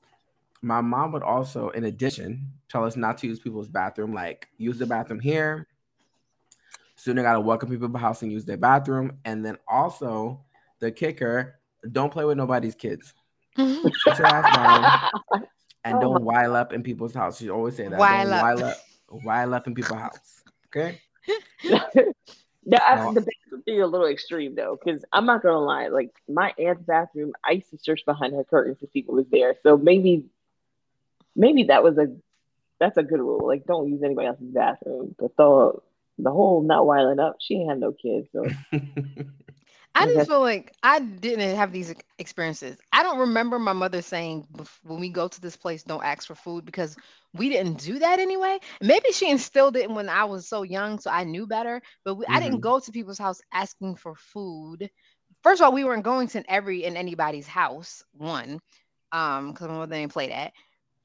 [0.63, 4.79] My mom would also, in addition, tell us not to use people's bathroom, like use
[4.79, 5.67] the bathroom here,
[6.95, 9.19] So you gotta welcome people to the house and use their bathroom.
[9.27, 10.41] And then also
[10.79, 11.59] the kicker,
[11.91, 13.13] don't play with nobody's kids.
[13.59, 15.43] Sit your ass down
[15.85, 17.39] and Oh don't wile up in people's house.
[17.39, 17.99] She always say that.
[17.99, 18.43] While don't up.
[18.43, 18.77] while up.
[19.09, 20.43] While up in people's house.
[20.69, 20.99] Okay.
[22.81, 25.89] I, the bathroom thing a little extreme though, because I'm not gonna lie.
[25.89, 29.27] Like my aunt's bathroom, I used to search behind her curtains to see what was
[29.31, 29.57] there.
[29.63, 30.25] So maybe,
[31.35, 32.15] maybe that was a
[32.79, 33.47] that's a good rule.
[33.47, 35.15] Like don't use anybody else's bathroom.
[35.19, 35.73] But the
[36.19, 38.29] the whole not wiling up, she had no kids.
[38.33, 38.49] So
[39.95, 42.79] I just feel like I didn't have these experiences.
[42.93, 44.47] I don't remember my mother saying
[44.85, 46.97] when we go to this place, don't ask for food because
[47.35, 48.59] we didn't do that anyway.
[48.81, 51.81] Maybe she instilled it when I was so young, so I knew better.
[52.05, 52.63] But we, I didn't Mhm.
[52.63, 54.89] go to people's house asking for food.
[55.43, 58.03] First of all, we weren't going to every in anybody's house.
[58.13, 58.61] One,
[59.13, 60.53] um, because my mother didn't play that.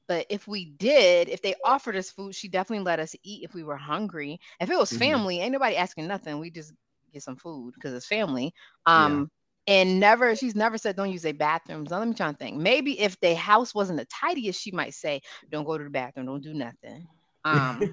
[0.08, 3.54] But if we did, if they offered us food, she definitely let us eat if
[3.54, 4.38] we were hungry.
[4.60, 5.22] If it was Mhm.
[5.22, 6.38] family, ain't nobody asking nothing.
[6.38, 6.72] We just
[7.18, 8.54] get some food because it's family.
[8.86, 9.04] Yeah.
[9.04, 9.30] Um,
[9.66, 11.90] and never, she's never said don't use their bathrooms.
[11.90, 12.56] Now let me try and think.
[12.56, 16.26] Maybe if the house wasn't the tidiest, she might say, Don't go to the bathroom,
[16.26, 17.06] don't do nothing.
[17.44, 17.90] Um,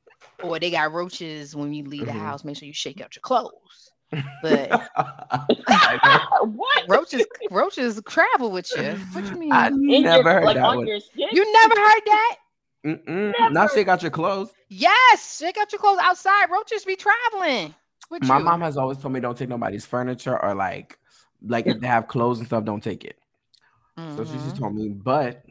[0.42, 2.18] or they got roaches when you leave the Mhm.
[2.20, 3.92] house, make sure you shake out your clothes.
[4.42, 4.70] But
[6.42, 6.88] what?
[6.88, 8.96] roaches, roaches travel with you.
[9.12, 9.52] What you mean?
[9.52, 10.86] I In your- never heard like that one.
[10.86, 12.36] you never heard that?
[12.86, 13.32] Mm-mm.
[13.38, 13.54] Never.
[13.54, 14.52] Now shake out your clothes.
[14.70, 16.50] Yes, shake out your clothes outside.
[16.50, 17.74] Roaches be traveling
[18.10, 18.44] My you.
[18.44, 20.98] mom has always told me don't take nobody's furniture or like
[21.42, 23.18] like if they have clothes and stuff, don't take it.
[24.16, 24.58] So she just Mhm.
[24.58, 25.44] told me, but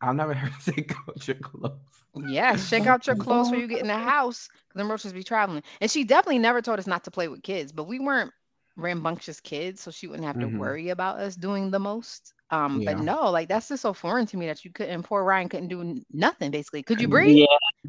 [0.00, 2.04] I'll never heard her say go out your clothes.
[2.14, 5.22] Yes, shake out your clothes when you get in the house because them roaches be
[5.24, 5.62] traveling.
[5.80, 8.32] And she definitely never told us not to play with kids, but we weren't
[8.76, 12.34] rambunctious kids, so she wouldn't have to worry about us doing the most.
[12.50, 12.94] Um, Yeah.
[12.94, 15.02] but no, like that's just so foreign to me that you couldn't.
[15.04, 16.82] Poor Ryan couldn't do nothing basically.
[16.82, 17.36] Could you breathe?
[17.38, 17.46] Yeah,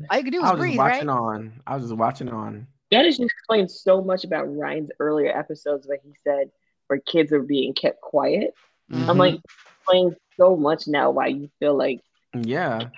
[0.09, 1.07] All you could do I was was just breathe, right?
[1.07, 1.61] watching on.
[1.67, 2.67] I was just watching on.
[2.91, 6.51] That is just explains so much about Ryan's earlier episodes where he said
[6.87, 8.53] where kids are being kept quiet.
[8.91, 9.17] I'm Mhm.
[9.17, 9.39] like,
[9.79, 12.01] explains so much now why you feel like
[12.33, 12.89] yeah.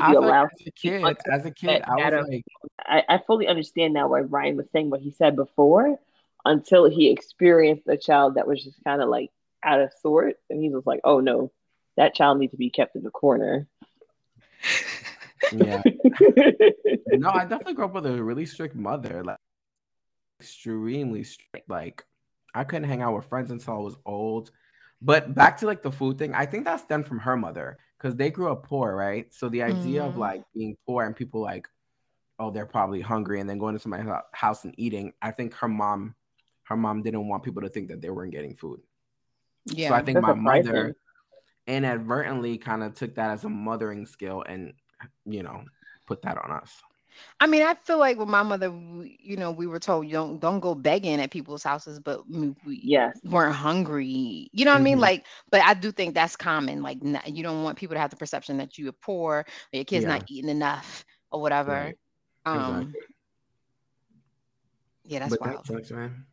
[0.00, 2.44] I be feel like allowed as a kid, as a kid, I was like,
[2.78, 5.98] I, I fully understand now why Ryan was saying what he said before
[6.44, 9.30] until he experienced a child that was just kind of like
[9.62, 10.40] out of sorts.
[10.48, 11.50] And he was like, oh no,
[11.96, 13.66] that child needs to be kept in the corner.
[15.52, 15.82] yeah.
[17.12, 19.36] No, I definitely grew up with a really strict mother, like
[20.40, 21.68] extremely strict.
[21.68, 22.04] Like
[22.54, 24.50] I couldn't hang out with friends until I was old.
[25.02, 28.14] But back to like the food thing, I think that stemmed from her mother because
[28.16, 29.32] they grew up poor, right?
[29.34, 30.18] So the idea of Mhm.
[30.18, 31.68] like being poor and people like,
[32.38, 35.12] oh, they're probably hungry and then going to somebody's house and eating.
[35.20, 36.14] I think her mom,
[36.64, 38.80] her mom didn't want people to think that they weren't getting food.
[39.66, 39.88] yeah.
[39.88, 40.64] So I think my surprising.
[40.72, 40.96] mother
[41.66, 44.72] inadvertently kind of took that as a mothering skill and
[45.24, 45.62] you know
[46.06, 46.82] put that on us.
[47.40, 50.12] I mean, I feel like with my mother, we, you know, we were told you
[50.12, 53.18] don't don't go begging at people's houses, but we, we yes.
[53.24, 54.48] weren't hungry.
[54.52, 54.98] You know what I mean?
[54.98, 55.02] Mhm.
[55.02, 56.82] Like, but I do think that's common.
[56.82, 59.46] Like, n- you don't want people to have the perception that you are poor, or
[59.72, 60.10] your kid's Yeah.
[60.16, 61.72] not eating enough, or whatever.
[61.72, 61.98] Right.
[62.46, 63.00] Um, Exactly.
[65.04, 65.58] yeah, that's but wild.
[65.58, 66.24] that sucks, man.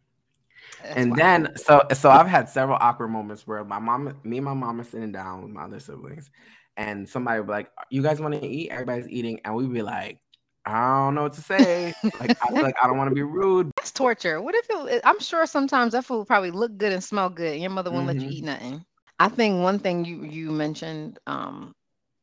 [0.83, 1.19] That's and wild.
[1.19, 4.79] then so so I've had several awkward moments where my mom, me and my mom
[4.79, 6.29] are sitting down with my other siblings,
[6.77, 9.81] and somebody would be like, "You guys want to eat?" Everybody's eating, and we'd be
[9.81, 10.19] like,
[10.65, 13.71] "I don't know what to say." like I like I don't want to be rude.
[13.77, 14.41] that's torture.
[14.41, 15.01] What if it?
[15.03, 18.07] I'm sure sometimes that food probably look good and smell good, and your mother won't
[18.07, 18.31] let you Mhm.
[18.31, 18.85] eat nothing.
[19.19, 21.73] I think one thing you you mentioned, um,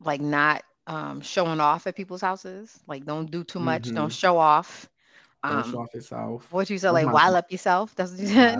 [0.00, 2.78] like not um showing off at people's houses.
[2.86, 3.92] Like, don't do too much.
[3.94, 4.18] Don't Mhm.
[4.18, 4.88] show off.
[5.46, 6.52] Don't Um, show off yourself.
[6.52, 7.94] what you said, That's like my- while up yourself.
[7.94, 8.58] That's what you said.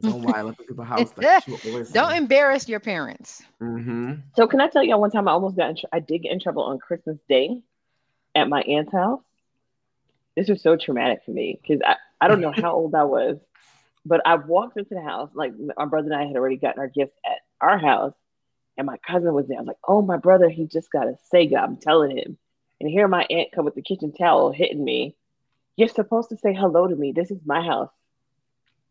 [0.00, 0.22] While up.
[0.22, 1.12] Don't while up at people's house.
[1.16, 3.42] Like she would always Don't embarrass your parents.
[3.60, 4.14] Mm-hmm.
[4.34, 6.32] So can I tell y'all one time I almost got in tr- I did get
[6.32, 7.62] in trouble on Christmas Day
[8.34, 9.22] at my aunt's house.
[10.36, 13.38] This was so traumatic for me because I, I don't know how old I was,
[14.04, 16.88] but I walked into the house like my brother and I had already gotten our
[16.88, 18.12] gifts at our house,
[18.76, 19.56] and my cousin was there.
[19.56, 22.36] I was like, "Oh, my brother, he just got a Sega." I'm telling him,
[22.80, 25.16] and here my aunt come with the kitchen towel hitting me.
[25.76, 27.12] You're supposed to say hello to me.
[27.12, 27.90] This is my house.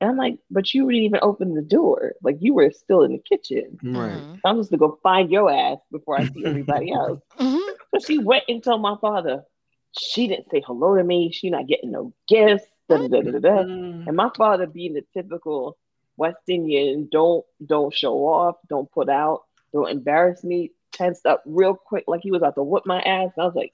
[0.02, 2.14] And I'm like, but you didn't even open the door.
[2.22, 3.80] Like you were still in the kitchen.
[3.84, 4.12] Right.
[4.18, 4.40] Mhm.
[4.44, 7.20] I'm supposed to go find your ass before I see everybody else.
[7.40, 7.62] Mhm.
[7.92, 9.44] So she went and told my father,
[9.98, 11.32] she didn't say hello to me.
[11.32, 12.66] She not getting no gifts.
[12.90, 13.60] Da, da, da, da, da, da.
[14.08, 15.78] And my father being the typical
[16.18, 21.74] West Indian, don't don't show off, don't put out, don't embarrass me, tensed up real
[21.74, 23.32] quick like he was about to whip my ass.
[23.40, 23.74] I was like,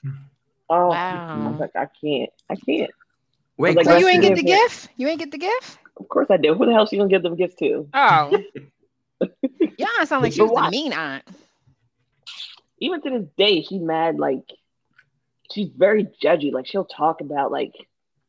[0.70, 2.92] oh, I was like, I can't, I can't.
[3.58, 4.36] Wait, Like, So you ain't Question.
[4.36, 4.90] get the gift?
[4.98, 5.78] You ain't get the gift?
[5.98, 6.56] Of course I did.
[6.58, 7.88] Who the hell she gonna give them gifts to?
[7.94, 8.32] Oh.
[9.78, 11.24] Your aunt sound like she But was the mean aunt.
[12.80, 14.18] even to this day, she's mad.
[14.18, 14.44] Like
[15.52, 16.52] she's very judgy.
[16.52, 17.74] Like she'll talk about like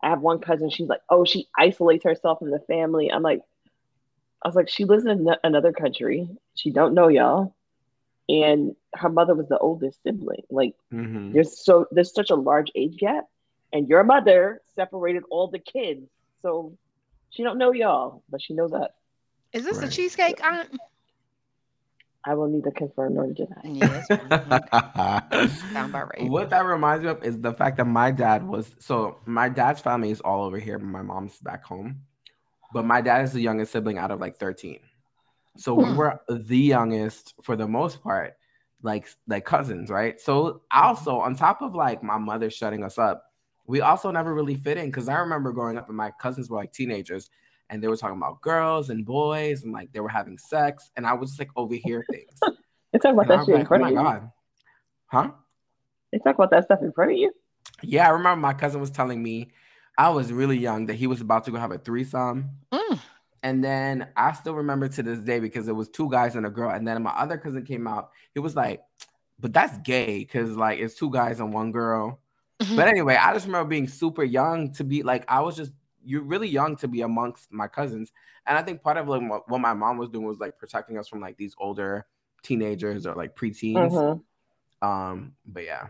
[0.02, 0.70] I have one cousin.
[0.70, 3.10] She's like, oh, she isolates herself from the family.
[3.10, 3.40] I'm like,
[4.44, 6.28] I was like, she lives in another country.
[6.54, 7.54] She don't know y'all,
[8.28, 10.42] and her mother was the oldest sibling.
[10.50, 11.32] Like, mm-hmm.
[11.32, 13.26] there's so there's such a large age gap,
[13.72, 16.08] and your mother separated all the kids,
[16.42, 16.76] so
[17.32, 18.90] she don't know y'all, but she knows us.
[19.52, 19.88] Is this right.
[19.88, 20.70] a cheesecake aunt?
[22.24, 23.60] I will neither confirm nor deny.
[23.64, 24.06] Yes.
[25.74, 26.28] right.
[26.28, 29.80] What that reminds me of is the fact that my dad was so my dad's
[29.80, 32.02] family is all over here, but my mom's back home.
[32.72, 34.78] But my dad is the youngest sibling out of like 13.
[35.56, 35.96] So we hmm.
[35.96, 38.34] were the youngest for the most part,
[38.82, 40.20] like like cousins, right?
[40.20, 43.24] So also on top of like my mother shutting us up,
[43.66, 46.56] we also never really fit in because I remember growing up and my cousins were
[46.56, 47.30] like teenagers
[47.70, 51.06] and they were talking about girls and boys and like they were having sex and
[51.06, 52.38] I was just like overhear things.
[52.92, 53.96] they talk about and that shit like, in front oh of you.
[53.96, 54.30] God.
[55.06, 55.30] Huh?
[56.10, 57.32] They talk about that stuff in front of you.
[57.82, 59.52] Yeah, I remember my cousin was telling me
[59.98, 62.50] I was really young that he was about to go have a threesome.
[62.72, 62.98] Mm.
[63.42, 66.50] And then I still remember to this day because it was two guys and a
[66.50, 66.70] girl.
[66.70, 68.10] And then my other cousin came out.
[68.34, 68.82] He was like,
[69.40, 72.20] but that's gay because like it's two guys and one girl.
[72.62, 72.76] Mm-hmm.
[72.76, 75.72] But anyway, I just remember being super young to be like, I was just
[76.04, 78.12] you're really young to be amongst my cousins.
[78.46, 80.98] And I think part of like what, what my mom was doing was like protecting
[80.98, 82.06] us from like these older
[82.42, 83.92] teenagers or like preteens.
[83.92, 84.88] Mm-hmm.
[84.88, 85.86] Um, but yeah.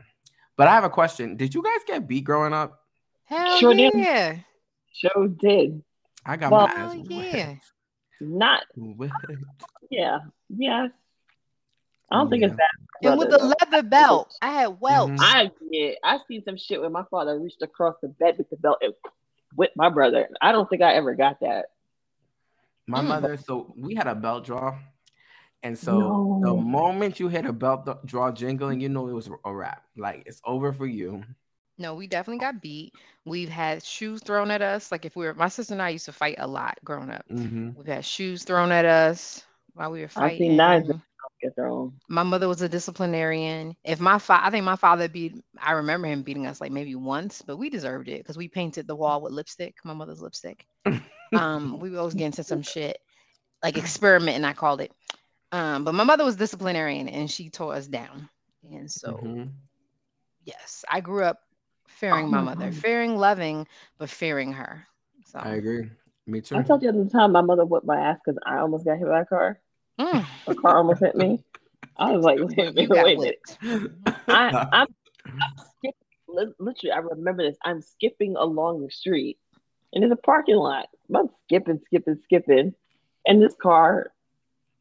[0.57, 1.37] But I have a question.
[1.37, 2.81] Did you guys get beat growing up?
[3.25, 4.33] Hell sure yeah.
[4.33, 4.45] Did.
[4.93, 5.83] Sure did.
[6.27, 7.55] I got well, my ass yeah.
[8.21, 8.63] Not
[9.91, 10.19] yeah.
[10.55, 10.91] Yes.
[12.13, 12.31] I don't yeah.
[12.31, 13.11] think it's that.
[13.11, 15.13] And with the leather belt, I had welts.
[15.13, 15.23] Mm-hmm.
[15.23, 15.97] I did.
[16.05, 18.93] I seen some shit where my father reached across the bed with the belt and
[19.57, 20.29] whipped my brother.
[20.41, 21.67] I don't think I ever got that.
[22.87, 23.07] My mm.
[23.07, 24.77] mother, so we had a belt draw.
[25.63, 26.41] And so no.
[26.45, 29.85] the moment you hit a belt draw jingling, you know it was a wrap.
[29.97, 31.25] Like it's over for you.
[31.79, 32.93] No, we definitely got beat.
[33.25, 34.93] We've had shoes thrown at us.
[34.93, 37.25] Like if we were, my sister and I used to fight a lot growing up.
[37.31, 37.71] Mm-hmm.
[37.77, 39.45] We've had shoes thrown at us
[39.75, 40.37] while we were fighting.
[40.37, 40.91] I seen knives
[41.43, 41.93] get thrown.
[42.09, 43.77] My mother was a disciplinarian.
[43.85, 46.95] If my father, I think my father beat, I remember him beating us like maybe
[46.95, 50.67] once, but we deserved it because we painted the wall with lipstick, my mother's lipstick.
[51.37, 52.99] um, we always get into some shit,
[53.63, 54.93] like experimenting, I called it.
[55.51, 58.29] Um, but my mother was disciplinarian and she tore us down.
[58.71, 59.45] And so, mm-hmm.
[60.45, 61.41] yes, I grew up
[61.89, 62.81] fearing my mother, mm-hmm.
[62.81, 63.67] fearing, loving,
[63.99, 64.87] but fearing her.
[65.27, 65.91] So I agree.
[66.27, 66.57] Me too.
[66.57, 68.99] I told you at the time my mother whipped my ass because I almost got
[68.99, 69.61] hit by a car.
[70.01, 70.27] Mm.
[70.47, 71.43] A car almost hit me.
[71.97, 73.59] I was like, wait, wait, wait a minute.
[74.29, 74.87] I, I'm,
[75.27, 77.57] I'm skipping, literally, I remember this.
[77.63, 79.39] I'm skipping along the street
[79.93, 80.89] and there's a parking lot.
[81.15, 82.75] I'm skipping, skipping, skipping.
[83.27, 84.13] And this car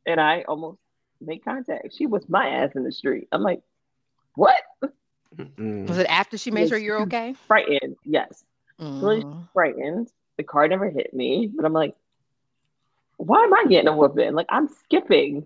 [0.05, 0.79] and I almost
[1.19, 1.95] made contact.
[1.95, 3.27] She was my ass in the street.
[3.31, 3.61] I'm like,
[4.35, 4.61] what?
[5.35, 5.87] Mm-mm.
[5.87, 7.35] Was it after she made sure you're okay?
[7.47, 8.43] Frightened, yes.
[8.79, 9.47] Mm.
[9.53, 10.09] frightened.
[10.37, 11.95] The car never hit me, but I'm like,
[13.21, 14.33] why am I getting a whooping?
[14.33, 15.45] Like I'm skipping.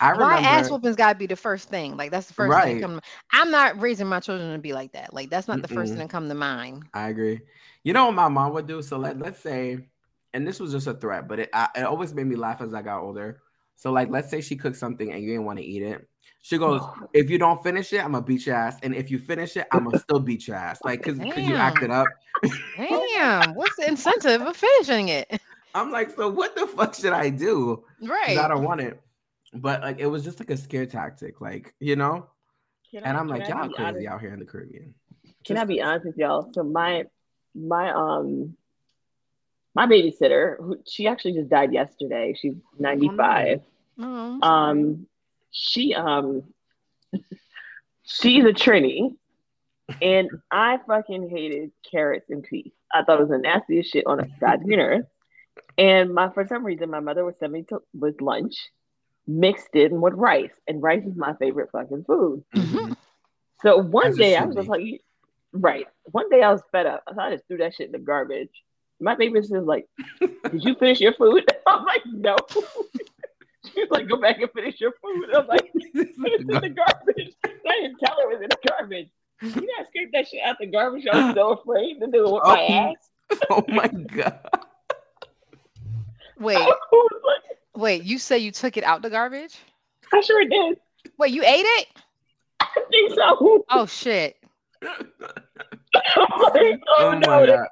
[0.00, 1.96] I remember, Why ass whoopings gotta be the first thing?
[1.96, 2.72] Like that's the first right.
[2.74, 2.80] thing.
[2.80, 3.00] Come
[3.32, 5.14] I'm not raising my children to be like that.
[5.14, 5.74] Like that's not the Mm-mm.
[5.74, 6.84] first thing that come to mind.
[6.92, 7.40] I agree.
[7.84, 8.82] You know what my mom would do?
[8.82, 9.78] So let let's say,
[10.32, 12.74] and this was just a threat, but it I, it always made me laugh as
[12.74, 13.40] I got older.
[13.76, 16.06] So like let's say she cooked something and you didn't want to eat it.
[16.42, 19.18] She goes, if you don't finish it, I'm gonna beat your ass, and if you
[19.18, 20.80] finish it, I'm gonna still beat your ass.
[20.84, 22.08] Like, cause, cause you acted up.
[22.76, 25.40] Damn, what's the incentive of finishing it?
[25.74, 27.84] I'm like, so what the fuck should I do?
[28.00, 28.38] Right.
[28.38, 29.00] I don't want it.
[29.52, 32.28] But like it was just like a scare tactic, like, you know?
[32.90, 34.94] Can and I, am like, y'all crazy out here in the Caribbean.
[35.44, 36.50] Can just I be honest with y'all?
[36.52, 37.04] So my
[37.54, 38.56] my um
[39.74, 42.34] my babysitter, who she actually just died yesterday.
[42.40, 43.60] She's 95.
[43.98, 45.06] Oh, um
[45.50, 46.44] she um
[48.04, 49.16] she's a Trini.
[50.00, 52.72] And I fucking hated carrots and peas.
[52.92, 55.06] I thought it was the nastiest shit on a goddamn earth.
[55.76, 58.56] And my for some reason my mother would send me to with lunch
[59.26, 62.44] mixed in with rice, and rice is my favorite fucking food.
[62.54, 62.92] Mm-hmm.
[63.62, 65.02] So one As day I was just like,
[65.52, 65.86] right.
[66.04, 68.50] One day I was fed up, so I just threw that shit in the garbage.
[69.00, 69.88] My baby was like,
[70.20, 72.36] "Did you finish your food?" I'm like, "No."
[73.74, 77.80] She's like, "Go back and finish your food." I'm like, "It's in the garbage." I
[77.80, 79.08] didn't tell her it was in the garbage.
[79.42, 81.06] You gotta scrape that shit out the garbage.
[81.10, 83.40] I was so afraid to do it with oh, my ass.
[83.50, 84.38] oh my god.
[86.38, 86.58] Wait.
[87.76, 89.56] Wait, you say you took it out the garbage?
[90.12, 90.78] I sure did.
[91.18, 91.88] Wait, you ate it?
[92.60, 93.64] I think so.
[93.70, 94.36] Oh shit.
[94.82, 94.94] like,
[96.16, 97.68] oh, oh no, that,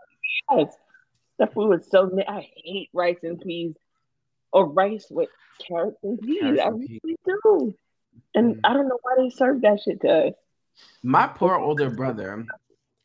[0.51, 0.75] yes.
[1.38, 3.75] the food is so I hate rice and peas
[4.53, 5.29] or rice with
[5.66, 6.40] carrots and peas.
[6.40, 7.16] Carrots I really peas.
[7.25, 7.75] do.
[8.35, 8.61] And mm.
[8.64, 10.35] I don't know why they serve that shit to us.
[11.03, 12.44] My poor older brother.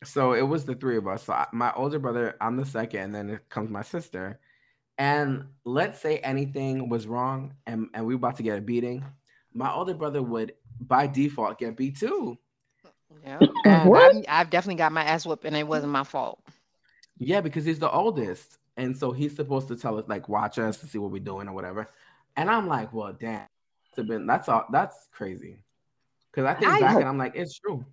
[0.03, 1.23] so it was the three of us.
[1.23, 4.39] So I, my older brother, I'm the second, and then it comes my sister.
[4.97, 9.05] And let's say anything was wrong, and and we were about to get a beating,
[9.53, 12.37] my older brother would by default get beat too.
[13.23, 14.15] Yeah, What?
[14.15, 16.39] I've, I've definitely got my ass whooped, and it wasn't my fault.
[17.17, 20.77] Yeah, because he's the oldest, and so he's supposed to tell us like watch us
[20.77, 21.87] to see what we're doing or whatever.
[22.35, 23.47] And I'm like, well, damn,
[23.95, 25.59] that's been that's all that's crazy.
[26.31, 27.85] Because I think I- back and I'm like, it's true.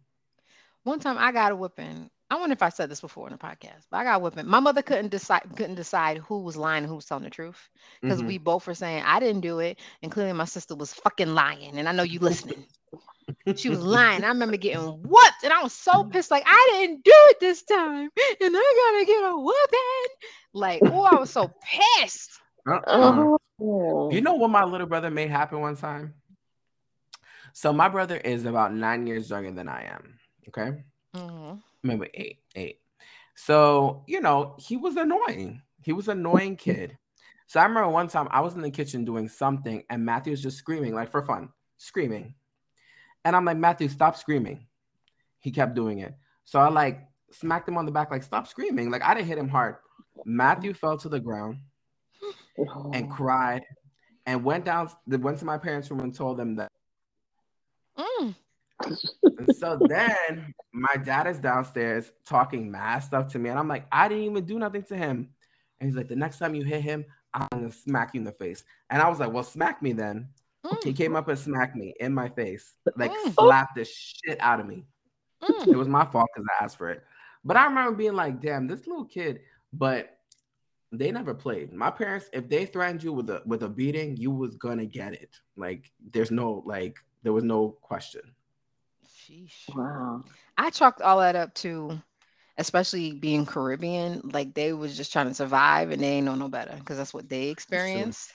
[0.85, 2.11] One time I got a whipping.
[2.35, 4.49] I wonder if I said this before in the podcast, but I got a whipping.
[4.49, 7.71] My mother couldn't decide couldn't decide who was lying and who was telling the truth
[8.03, 8.27] because Mhm.
[8.27, 11.79] we both were saying I didn't do it, and clearly my sister was fucking lying.
[11.79, 12.67] And I know you listening.
[13.55, 14.25] She was lying.
[14.25, 16.33] I remember getting whooped, and I was so pissed.
[16.33, 20.29] Like I didn't do it this time, and I gotta get a whooping.
[20.55, 22.33] Like oh, I was so pissed.
[22.69, 23.37] Uh-uh.
[23.61, 24.11] Oh.
[24.11, 26.15] You know what my little brother made happen one time?
[27.53, 30.19] So my brother is about nine years younger than I am.
[30.49, 30.83] Okay.
[31.15, 31.63] Mhm.
[31.83, 32.81] Maybe eight, eight.
[33.37, 35.63] So, you know, he was annoying.
[35.83, 36.97] He was an annoying kid.
[37.47, 40.43] So I remember one time I was in the kitchen doing something and Matthew was
[40.43, 42.35] just screaming, like for fun, screaming.
[43.25, 44.67] And I'm like, Matthew, stop screaming.
[45.41, 46.15] He kept doing it.
[46.45, 48.91] So I like smacked him on the back, like, stop screaming.
[48.91, 49.77] Like I didn't hit him hard.
[50.25, 51.59] Matthew fell to the ground
[52.93, 53.63] and cried
[54.27, 56.73] and went down, went to my parents' room and told them that.
[57.99, 58.35] Mm.
[59.39, 63.87] And so then my dad is downstairs talking mad stuff to me, and I'm like,
[63.91, 65.29] I didn't even do nothing to him.
[65.81, 68.33] And he's like, the next time you hit him, I'm gonna smack you in the
[68.33, 68.65] face.
[68.91, 70.29] And I was like, well, smack me then.
[70.83, 70.97] He Mm.
[70.97, 73.35] came up and smacked me in my face, like Mm.
[73.35, 74.87] slapped the shit out of me.
[75.43, 75.73] Mm.
[75.73, 77.03] It was my fault because I asked for it.
[77.45, 79.41] But I remember being like, damn, this little kid.
[79.73, 80.17] But
[80.93, 81.73] they never played.
[81.73, 85.13] My parents, if they threatened you with a with a beating, you was gonna get
[85.13, 85.31] it.
[85.57, 88.23] Like there's no like there was no question.
[89.25, 89.75] Sheesh.
[89.75, 90.25] Wow.
[90.57, 92.01] I chalked all that up to,
[92.59, 96.49] especially being Caribbean, like they was just trying to survive and they ain't know no
[96.49, 98.33] better because that's what they experienced.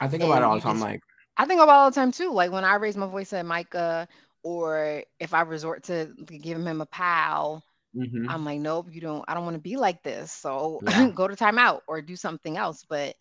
[0.00, 0.74] I think And about it all the time.
[0.74, 1.00] just- Like,
[1.36, 2.32] I think about it all the time too.
[2.32, 4.08] Like when I raise my voice at Micah,
[4.42, 7.62] or if I resort to giving him a pal,
[7.94, 8.26] mhm.
[8.28, 9.24] I'm like, nope, you don't.
[9.28, 10.32] I don't want to be like this.
[10.32, 11.10] So Yeah.
[11.14, 12.84] go to timeout or do something else.
[12.88, 13.16] But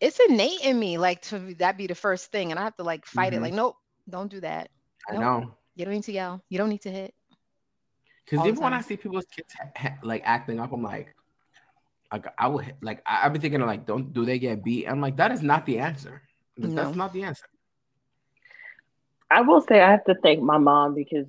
[0.00, 2.82] it's innate in me, like to that be the first thing, and I have to
[2.84, 3.38] like fight it.
[3.38, 3.42] Mhm.
[3.42, 3.76] Like, nope,
[4.08, 4.70] don't do that.
[5.08, 5.20] I Nope.
[5.20, 5.54] know.
[5.76, 6.42] You don't need to yell.
[6.48, 7.14] You don't need to hit.
[8.24, 11.14] Because even when I see people's kids ha- ha- like acting up, I'm like,
[12.12, 14.62] like I would hit- like I, I've been thinking of like, don't do they get
[14.62, 14.86] beat?
[14.86, 16.22] I'm like, that is not the answer.
[16.56, 16.84] Like, No.
[16.84, 17.46] That's not the answer.
[19.30, 21.26] I will say I have to thank my mom because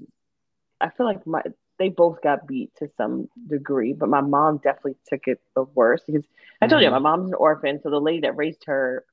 [0.79, 1.43] I feel like my
[1.77, 6.05] they both got beat to some degree, but my mom definitely took it the worst
[6.05, 6.23] because
[6.61, 6.91] I told you Mhm.
[6.93, 9.05] my mom's an orphan, so the lady that raised her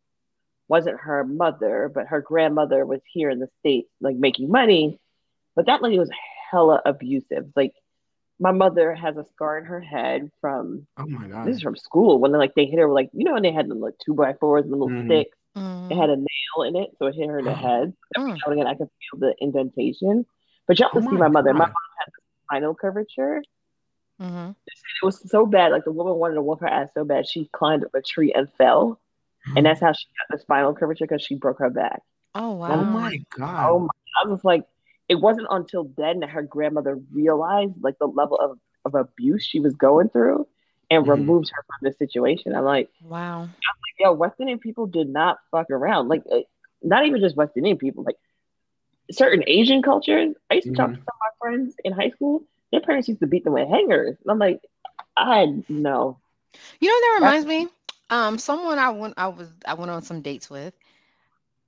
[0.69, 4.99] wasn't her mother, but her grandmother was here in the states, like making money.
[5.57, 6.11] But that lady was
[6.51, 7.51] hella abusive.
[7.57, 7.75] Like
[8.39, 11.47] my mother has a scar in her head from Oh my god.
[11.47, 13.53] this is from school when like they hit her with like you know when they
[13.53, 15.07] had the like two by fours and the little Mhm.
[15.07, 15.37] sticks.
[15.57, 15.91] Mhm.
[15.91, 17.93] It had a nail in it, so it hit her in the head.
[18.17, 18.35] Every Mm.
[18.35, 20.25] now and again, I could feel the indentation.
[20.67, 21.53] But you have to Oh see my my mother.
[21.55, 22.13] My mom had
[22.45, 23.43] spinal curvature.
[24.21, 24.55] Mhm.
[24.67, 25.73] It was so bad.
[25.73, 28.33] Like the woman wanted to whoop her ass so bad, she climbed up a tree
[28.33, 29.01] and fell.
[29.57, 32.03] And that's how she got the spinal curvature because she broke her back.
[32.35, 32.69] Oh wow.
[32.73, 33.65] Oh my god.
[33.69, 33.89] Oh my!
[34.25, 34.65] I was like,
[35.09, 39.61] it wasn't until then that her grandmother realized like the level of, of abuse she
[39.61, 40.47] was going through
[40.91, 41.09] and Mhm.
[41.09, 42.55] removed her from the situation.
[42.55, 43.43] I'm like, Wow.
[43.43, 46.09] I'm like, yo, West Indian people did not fuck around.
[46.09, 46.41] Like, uh,
[46.83, 48.17] not even just West Indian people, like
[49.11, 50.35] certain Asian cultures.
[50.51, 51.05] I used to talk to Mhm.
[51.05, 52.43] some of my friends in high school.
[52.73, 54.17] Their parents used to beat them with hangers.
[54.23, 54.61] And I'm like,
[55.17, 56.19] I know.
[56.81, 57.69] You know what that reminds me?
[58.11, 60.75] Um, someone I went I was I went on some dates with.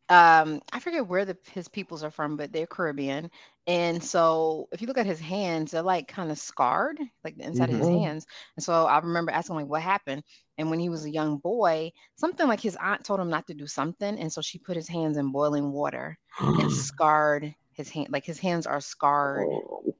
[0.08, 3.30] Um, I forget where the his peoples are from, but they're Caribbean.
[3.68, 7.44] And so if you look at his hands, they're like kind of scarred, like the
[7.44, 7.88] inside of his Mhm.
[7.88, 8.26] hands.
[8.56, 10.24] And so I remember asking like what happened.
[10.58, 13.54] And when he was a young boy, something like his aunt told him not to
[13.54, 14.18] do something.
[14.18, 16.18] And so she put his hands in boiling water
[16.56, 19.54] and scarred his hand like his hands are scarred.
[19.54, 19.94] Oh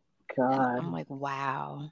[0.51, 1.91] And God, I'm like, wow.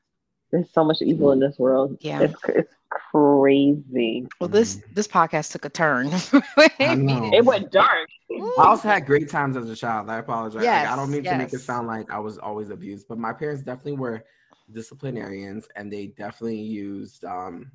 [0.51, 1.97] There's so much evil in this world.
[2.01, 2.21] Yeah.
[2.23, 4.27] it's it's crazy.
[4.41, 6.11] Well, this this podcast took a turn.
[6.81, 7.31] I know.
[7.35, 8.09] It went dark.
[8.31, 10.09] I also had great times as a child.
[10.11, 10.65] I apologize.
[10.65, 13.19] Like, I don't Yes, mean to make it sound like I was always abused, but
[13.19, 14.25] my parents definitely were
[14.71, 17.71] disciplinarians and they definitely used um,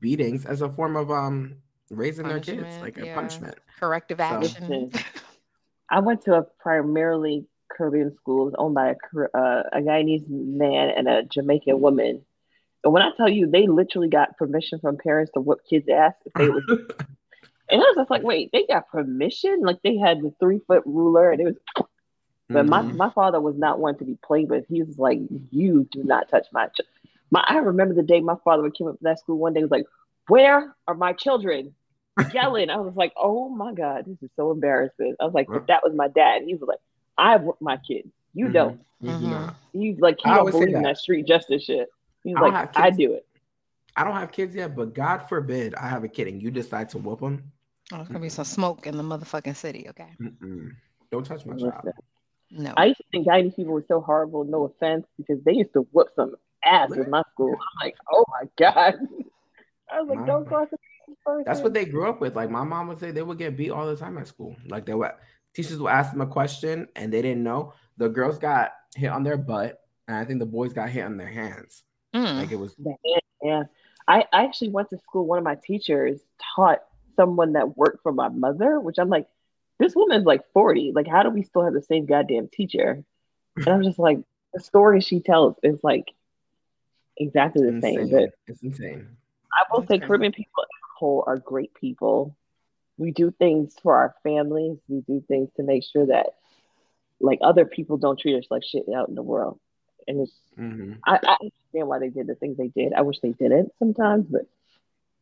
[0.00, 1.56] beatings as a form of um,
[1.90, 3.54] raising their kids, Punishment, like a punishment.
[3.80, 4.92] Corrective So- action.
[5.90, 8.42] I went to a primarily Caribbean school.
[8.42, 12.24] It was owned by a uh, a Guyanese man and a Jamaican woman.
[12.84, 16.14] And when I tell you, they literally got permission from parents to whip kids' ass
[16.24, 16.62] if they was.
[16.68, 16.78] and
[17.72, 19.60] I was just like, wait, they got permission?
[19.62, 21.56] Like they had the three foot ruler, and it was.
[22.50, 22.94] But my, Mhm.
[22.94, 24.64] my father was not one to be played with.
[24.68, 26.80] He was like, "You do not touch my ch-.
[27.30, 29.60] my." I remember the day my father came up to that school one day.
[29.60, 29.86] He was like,
[30.28, 31.74] "Where are my children?"
[32.32, 32.70] Yelling.
[32.70, 35.82] I was like, "Oh my god, this is so embarrassing." I was like, "But that
[35.84, 36.78] was my dad." He was like,
[37.18, 38.08] "I want my kids.
[38.32, 38.52] You Mhm.
[38.52, 39.30] don't." You do Mhm.
[39.30, 39.54] not.
[39.72, 40.88] He's like, he I don't always say believe in that.
[40.94, 41.88] that street justice shit.
[42.24, 43.26] He's I don't like, I do it.
[43.96, 46.88] I don't have kids yet, but God forbid I have a kid and you decide
[46.90, 47.52] to whoop them.
[47.92, 49.86] Oh, there's gonna be some smoke in the motherfucking city.
[49.88, 50.08] Okay.
[50.20, 50.70] Mm-mm.
[51.10, 51.92] Don't touch my Listen, child.
[52.50, 52.74] No.
[52.76, 55.82] I used to think Guyanese people were so horrible, no offense, because they used to
[55.92, 57.52] whoop some ass in my school.
[57.52, 58.94] I'm like, oh my God.
[59.92, 60.78] I was like, My- don't cross the
[61.24, 61.44] person.
[61.46, 62.36] That's what they grew up with.
[62.36, 64.56] Like my mom would say, they would get beat all the time at school.
[64.66, 65.12] Like they would
[65.58, 67.72] teachers will ask them a question and they didn't know.
[67.96, 71.16] The girls got hit on their butt, and I think the boys got hit on
[71.16, 71.82] their hands.
[72.14, 72.36] Mm.
[72.36, 72.76] Like it was
[73.42, 73.64] Yeah.
[74.06, 75.26] I, I actually went to school.
[75.26, 76.20] One of my teachers
[76.54, 76.78] taught
[77.16, 79.26] someone that worked for my mother, which I'm like,
[79.80, 80.92] this woman's like 40.
[80.94, 83.02] Like, how do we still have the same goddamn teacher?
[83.56, 84.20] And I'm just like,
[84.54, 86.12] the story she tells is like
[87.16, 88.08] exactly the same.
[88.10, 89.08] But It's insane.
[89.52, 90.06] I will That's say crazy.
[90.06, 92.36] Caribbean people as a whole are great people.
[92.98, 94.78] We do things for our families.
[94.88, 96.26] We do things to make sure that
[97.20, 99.58] like other people don't treat us like shit out in the world.
[100.06, 102.92] And it's hmm I, I understand why they did the things they did.
[102.92, 104.42] I wish they didn't sometimes, but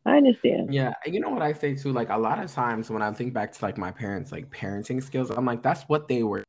[0.04, 0.72] I understand.
[0.72, 1.92] Yeah, you know what I say too?
[1.92, 5.02] Like a lot of times when I think back to like my parents, like parenting
[5.02, 6.44] skills, I'm like, that's what they were.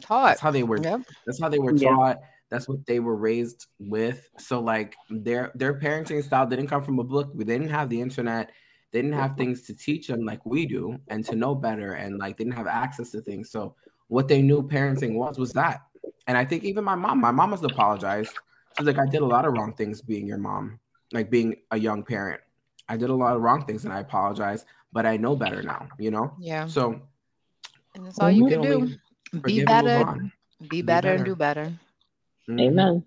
[0.00, 0.26] Taught.
[0.28, 0.78] That's how they were.
[0.78, 1.00] Yep.
[1.26, 1.94] That's how they were Yeah.
[1.94, 2.18] taught.
[2.50, 4.28] That's what they were raised with.
[4.38, 7.30] So like their their parenting style didn't come from a book.
[7.34, 8.52] We didn't have the internet.
[8.90, 12.18] They didn't have things to teach them like we do and to know better and
[12.18, 13.50] like they didn't have access to things.
[13.50, 13.74] So
[14.08, 15.82] what they knew parenting was was that.
[16.26, 18.34] And I think even my mom, my mom has apologized.
[18.76, 20.80] She's like, I did a lot of wrong things being your mom,
[21.12, 22.40] like being a young parent.
[22.88, 25.88] I did a lot of wrong things and I apologize, but I know better now,
[25.98, 26.34] you know?
[26.40, 26.66] Yeah.
[26.66, 27.02] So
[27.94, 28.86] And that's all you can can do.
[29.32, 30.20] Be forgive and move better.
[30.70, 31.24] Be better and better.
[31.24, 31.72] do better.
[32.48, 32.60] Mhm.
[32.60, 33.04] Amen.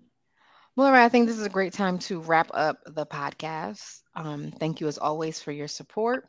[0.76, 1.04] Well, all right.
[1.04, 4.00] I think this is a great time to wrap up the podcast.
[4.14, 6.26] Um, thank you as always for your support.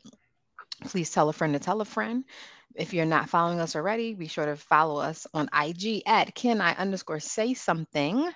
[0.84, 2.24] Please tell a friend to tell a friend.
[2.74, 6.60] If you're not following us already, be sure to follow us on IG at can
[6.60, 8.30] I underscore say something.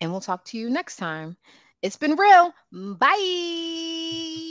[0.00, 1.36] And we'll talk to you next time.
[1.82, 2.52] It's been real.
[2.72, 4.47] Bye.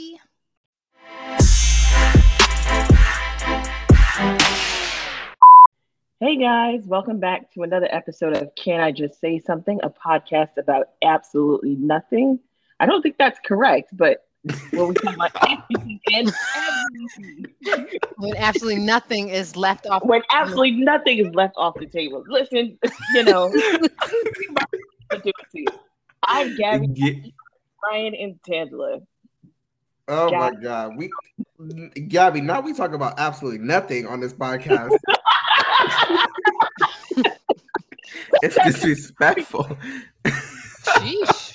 [6.20, 10.56] Hey guys, welcome back to another episode of Can I Just Say Something, a podcast
[10.56, 12.40] about absolutely nothing.
[12.80, 14.26] I don't think that's correct, but
[14.72, 20.04] when we talk about everything and everything, When absolutely nothing is left off.
[20.04, 22.24] when absolutely nothing is left off the table.
[22.26, 22.76] Listen,
[23.14, 23.90] you know, to
[25.12, 25.66] do it to you.
[26.26, 27.32] I'm Gabby, Ge-
[27.84, 29.06] Ryan, and Tangela.
[30.08, 31.10] Oh my god, we
[32.08, 34.96] Gabby, now we talk about absolutely nothing on this podcast.
[38.42, 39.68] it's disrespectful.
[40.24, 41.47] Sheesh.